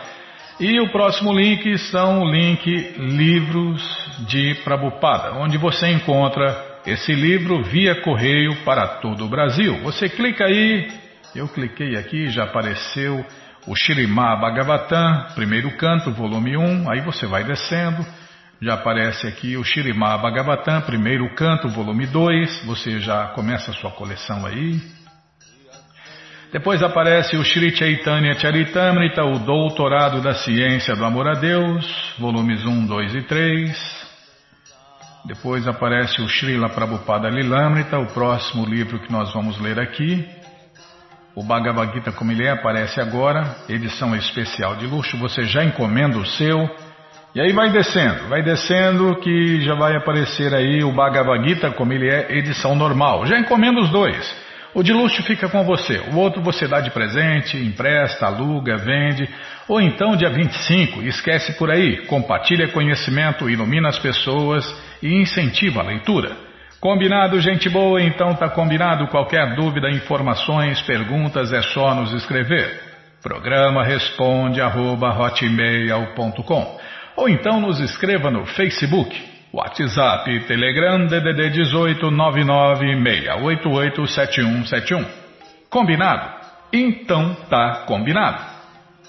E 0.59 0.80
o 0.80 0.91
próximo 0.91 1.34
link 1.34 1.76
são 1.91 2.22
o 2.22 2.30
link 2.30 2.95
Livros 2.97 3.82
de 4.20 4.55
Prabhupada, 4.64 5.34
onde 5.34 5.59
você 5.59 5.88
encontra 5.88 6.69
esse 6.86 7.12
livro 7.12 7.62
via 7.62 8.00
correio 8.02 8.56
para 8.64 8.86
todo 9.00 9.24
o 9.24 9.28
Brasil. 9.28 9.80
Você 9.82 10.08
clica 10.08 10.44
aí, 10.44 10.88
eu 11.34 11.48
cliquei 11.48 11.96
aqui, 11.96 12.28
já 12.28 12.44
apareceu 12.44 13.24
o 13.66 13.76
Shirimá 13.76 14.36
Bhagavatam, 14.36 15.26
primeiro 15.34 15.76
canto, 15.76 16.10
volume 16.12 16.56
1, 16.56 16.90
aí 16.90 17.00
você 17.02 17.26
vai 17.26 17.44
descendo, 17.44 18.04
já 18.60 18.74
aparece 18.74 19.26
aqui 19.26 19.56
o 19.56 19.64
Shirimá 19.64 20.16
Bhagavatam, 20.18 20.80
primeiro 20.82 21.34
canto, 21.34 21.68
volume 21.68 22.06
2, 22.06 22.64
você 22.64 22.98
já 23.00 23.28
começa 23.28 23.70
a 23.70 23.74
sua 23.74 23.90
coleção 23.90 24.46
aí. 24.46 24.80
Depois 26.52 26.82
aparece 26.82 27.36
o 27.36 27.44
Sri 27.44 27.76
Chaitanya 27.76 28.34
Charitamrita, 28.34 29.22
o 29.22 29.38
Doutorado 29.38 30.20
da 30.20 30.34
Ciência 30.34 30.96
do 30.96 31.04
Amor 31.04 31.28
a 31.28 31.34
Deus, 31.34 32.14
volumes 32.18 32.64
1, 32.66 32.86
2 32.86 33.14
e 33.14 33.22
3. 33.22 33.99
Depois 35.24 35.68
aparece 35.68 36.20
o 36.22 36.28
Srila 36.28 36.70
Prabhupada 36.70 37.28
Lilamrita, 37.28 37.98
o 37.98 38.06
próximo 38.06 38.64
livro 38.64 38.98
que 38.98 39.12
nós 39.12 39.32
vamos 39.34 39.60
ler 39.60 39.78
aqui. 39.78 40.26
O 41.34 41.44
Bhagavad 41.44 41.92
Gita, 41.92 42.10
como 42.10 42.32
ele 42.32 42.46
é, 42.46 42.50
aparece 42.50 43.00
agora, 43.00 43.56
edição 43.68 44.16
especial 44.16 44.76
de 44.76 44.86
luxo. 44.86 45.18
Você 45.18 45.44
já 45.44 45.62
encomenda 45.62 46.18
o 46.18 46.24
seu. 46.24 46.68
E 47.34 47.40
aí 47.40 47.52
vai 47.52 47.70
descendo, 47.70 48.28
vai 48.28 48.42
descendo 48.42 49.14
que 49.20 49.60
já 49.60 49.74
vai 49.74 49.94
aparecer 49.94 50.52
aí 50.54 50.82
o 50.82 50.92
Bhagavad 50.92 51.46
Gita, 51.46 51.70
como 51.70 51.92
ele 51.92 52.08
é, 52.08 52.38
edição 52.38 52.74
normal. 52.74 53.26
Já 53.26 53.38
encomenda 53.38 53.78
os 53.80 53.90
dois. 53.90 54.50
O 54.72 54.82
de 54.82 54.92
luxo 54.92 55.22
fica 55.24 55.48
com 55.48 55.64
você, 55.64 56.00
o 56.12 56.16
outro 56.16 56.40
você 56.42 56.68
dá 56.68 56.80
de 56.80 56.92
presente, 56.92 57.56
empresta, 57.56 58.26
aluga, 58.26 58.76
vende, 58.76 59.28
ou 59.66 59.80
então 59.80 60.14
dia 60.14 60.30
25, 60.30 61.02
esquece 61.02 61.54
por 61.54 61.72
aí, 61.72 62.06
compartilha 62.06 62.68
conhecimento, 62.68 63.50
ilumina 63.50 63.88
as 63.88 63.98
pessoas 63.98 64.64
e 65.03 65.20
incentiva 65.20 65.80
a 65.80 65.84
leitura. 65.84 66.36
Combinado, 66.80 67.40
gente 67.40 67.68
boa? 67.68 68.03
Então 68.03 68.34
tá 68.34 68.48
combinado. 68.48 69.07
Qualquer 69.09 69.55
dúvida, 69.55 69.90
informações, 69.90 70.80
perguntas 70.82 71.53
é 71.53 71.62
só 71.62 71.94
nos 71.94 72.12
escrever. 72.12 72.80
Programa 73.22 73.84
responde 73.84 74.61
arroba, 74.61 75.14
ou 77.16 77.28
então 77.28 77.61
nos 77.61 77.80
escreva 77.80 78.30
no 78.30 78.46
Facebook 78.46 79.30
WhatsApp, 79.53 80.46
Telegram, 80.46 81.07
DDD 81.07 81.51
18 81.51 82.09
996887171. 82.09 85.05
Combinado? 85.68 86.40
Então 86.72 87.34
tá 87.48 87.82
combinado. 87.86 88.59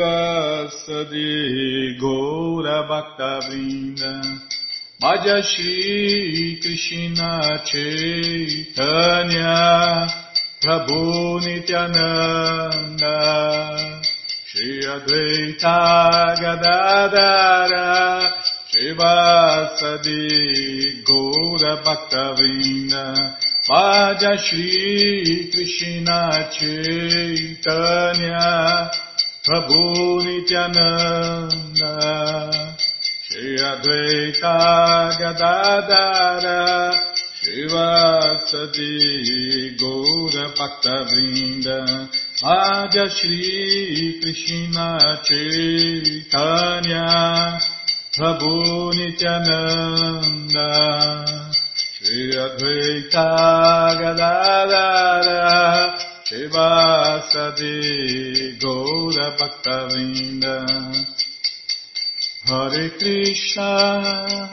Vasadi 0.00 1.98
Gaura 2.00 2.78
Bhaktavrinda 2.88 4.12
Bhaja 5.02 5.36
Shri 5.42 6.58
Krishna 6.62 7.30
Chaitanya 7.68 8.88
Prabhu 10.62 11.40
Nityananda 11.44 13.16
Shri 14.46 14.70
Advaita 14.94 15.78
Gadadara 16.40 17.88
Shivasadi 18.72 20.24
Gaura 21.04 21.72
Bhaktavina 21.84 23.04
Vaja 23.68 24.32
Shri 24.38 25.50
Krishna 25.52 26.20
Chaitanya 26.56 28.40
Prabhu 29.50 30.22
Nityananda 30.22 31.92
Shri 33.26 33.58
Advaita 33.58 34.54
Gadadara 35.18 36.60
Shivasadi 37.42 38.94
Gaura 39.76 40.44
Bhaktavrinda 40.54 41.78
Vaja 42.40 43.06
Shri 43.10 44.20
Krishna 44.22 44.88
Chaitanya 45.26 47.08
Prabhu 48.14 48.54
Nityananda 48.94 50.68
Shri 51.90 52.22
Advaita 52.38 53.28
Gadadara 53.98 55.50
Shivasadi 56.30 57.74
Gaura 58.62 59.34
Bhaktavinda 59.36 60.54
Hare 62.46 62.90
Krishna 62.96 63.70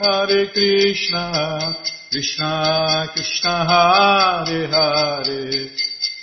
Hare 0.01 0.47
Krishna 0.53 1.77
Krishna 2.09 3.07
Krishna 3.13 3.53
Hare 3.69 4.65
Hare 4.73 5.69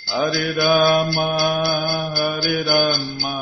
Hare 0.09 0.53
Rama 0.57 1.29
Hare 2.17 2.57
Rama 2.65 3.35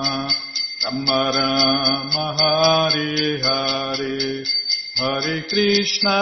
Rama 0.86 1.22
Rama 1.34 2.26
Hare 2.38 3.42
Hare 3.42 4.46
Hare 5.00 5.42
Krishna 5.50 6.18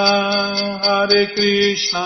Hare 0.85 1.21
Krishna 1.35 2.05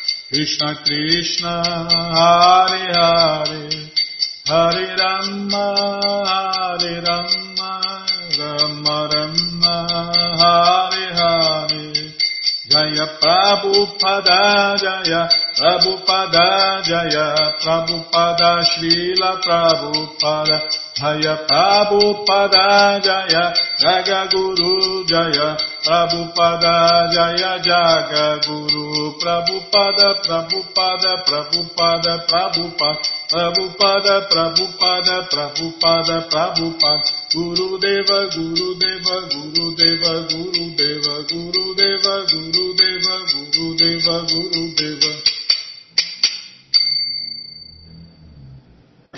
Krishna 0.31 0.75
Krishna 0.85 1.61
Hare 2.15 2.93
Hare. 2.95 3.67
Hare 4.47 4.95
Rama 4.95 5.65
Hare 6.25 7.01
Rama 7.03 7.71
Rama 8.39 9.09
Rama 9.11 9.20
Jaya 13.01 13.17
Prabhupada 13.17 14.77
Jaya 14.77 15.29
Prabhupada 15.57 16.81
Jaya 16.85 17.33
Prabhupada 17.57 18.61
Srila 18.61 19.41
Prabhupada 19.41 20.61
Jaya 20.93 21.33
Prabhupada 21.49 23.01
Jaya 23.01 23.53
Jaga 23.81 24.29
Guru 24.29 25.05
Jaya 25.09 25.57
Prabhupada 25.81 27.09
Jaya 27.09 27.57
Jaga 27.57 28.37
Guru 28.45 29.17
Prabhupada 29.17 30.21
Prabhupada 30.21 31.25
Prabhupada 31.25 32.13
Prabhupada 32.29 33.01
Prabhupada 33.31 34.15
Prabhupada 34.29 35.15
Prabhupada 35.31 36.15
Prabhupada 36.29 37.01
Guru 37.33 37.79
Deva 37.79 38.29
Guru 38.29 38.75
Deva 38.77 39.17
Guru 39.31 39.65
Deva 39.73 40.13
Guru 40.29 40.65
Deva 40.75 40.90
Prabhu 44.11 44.40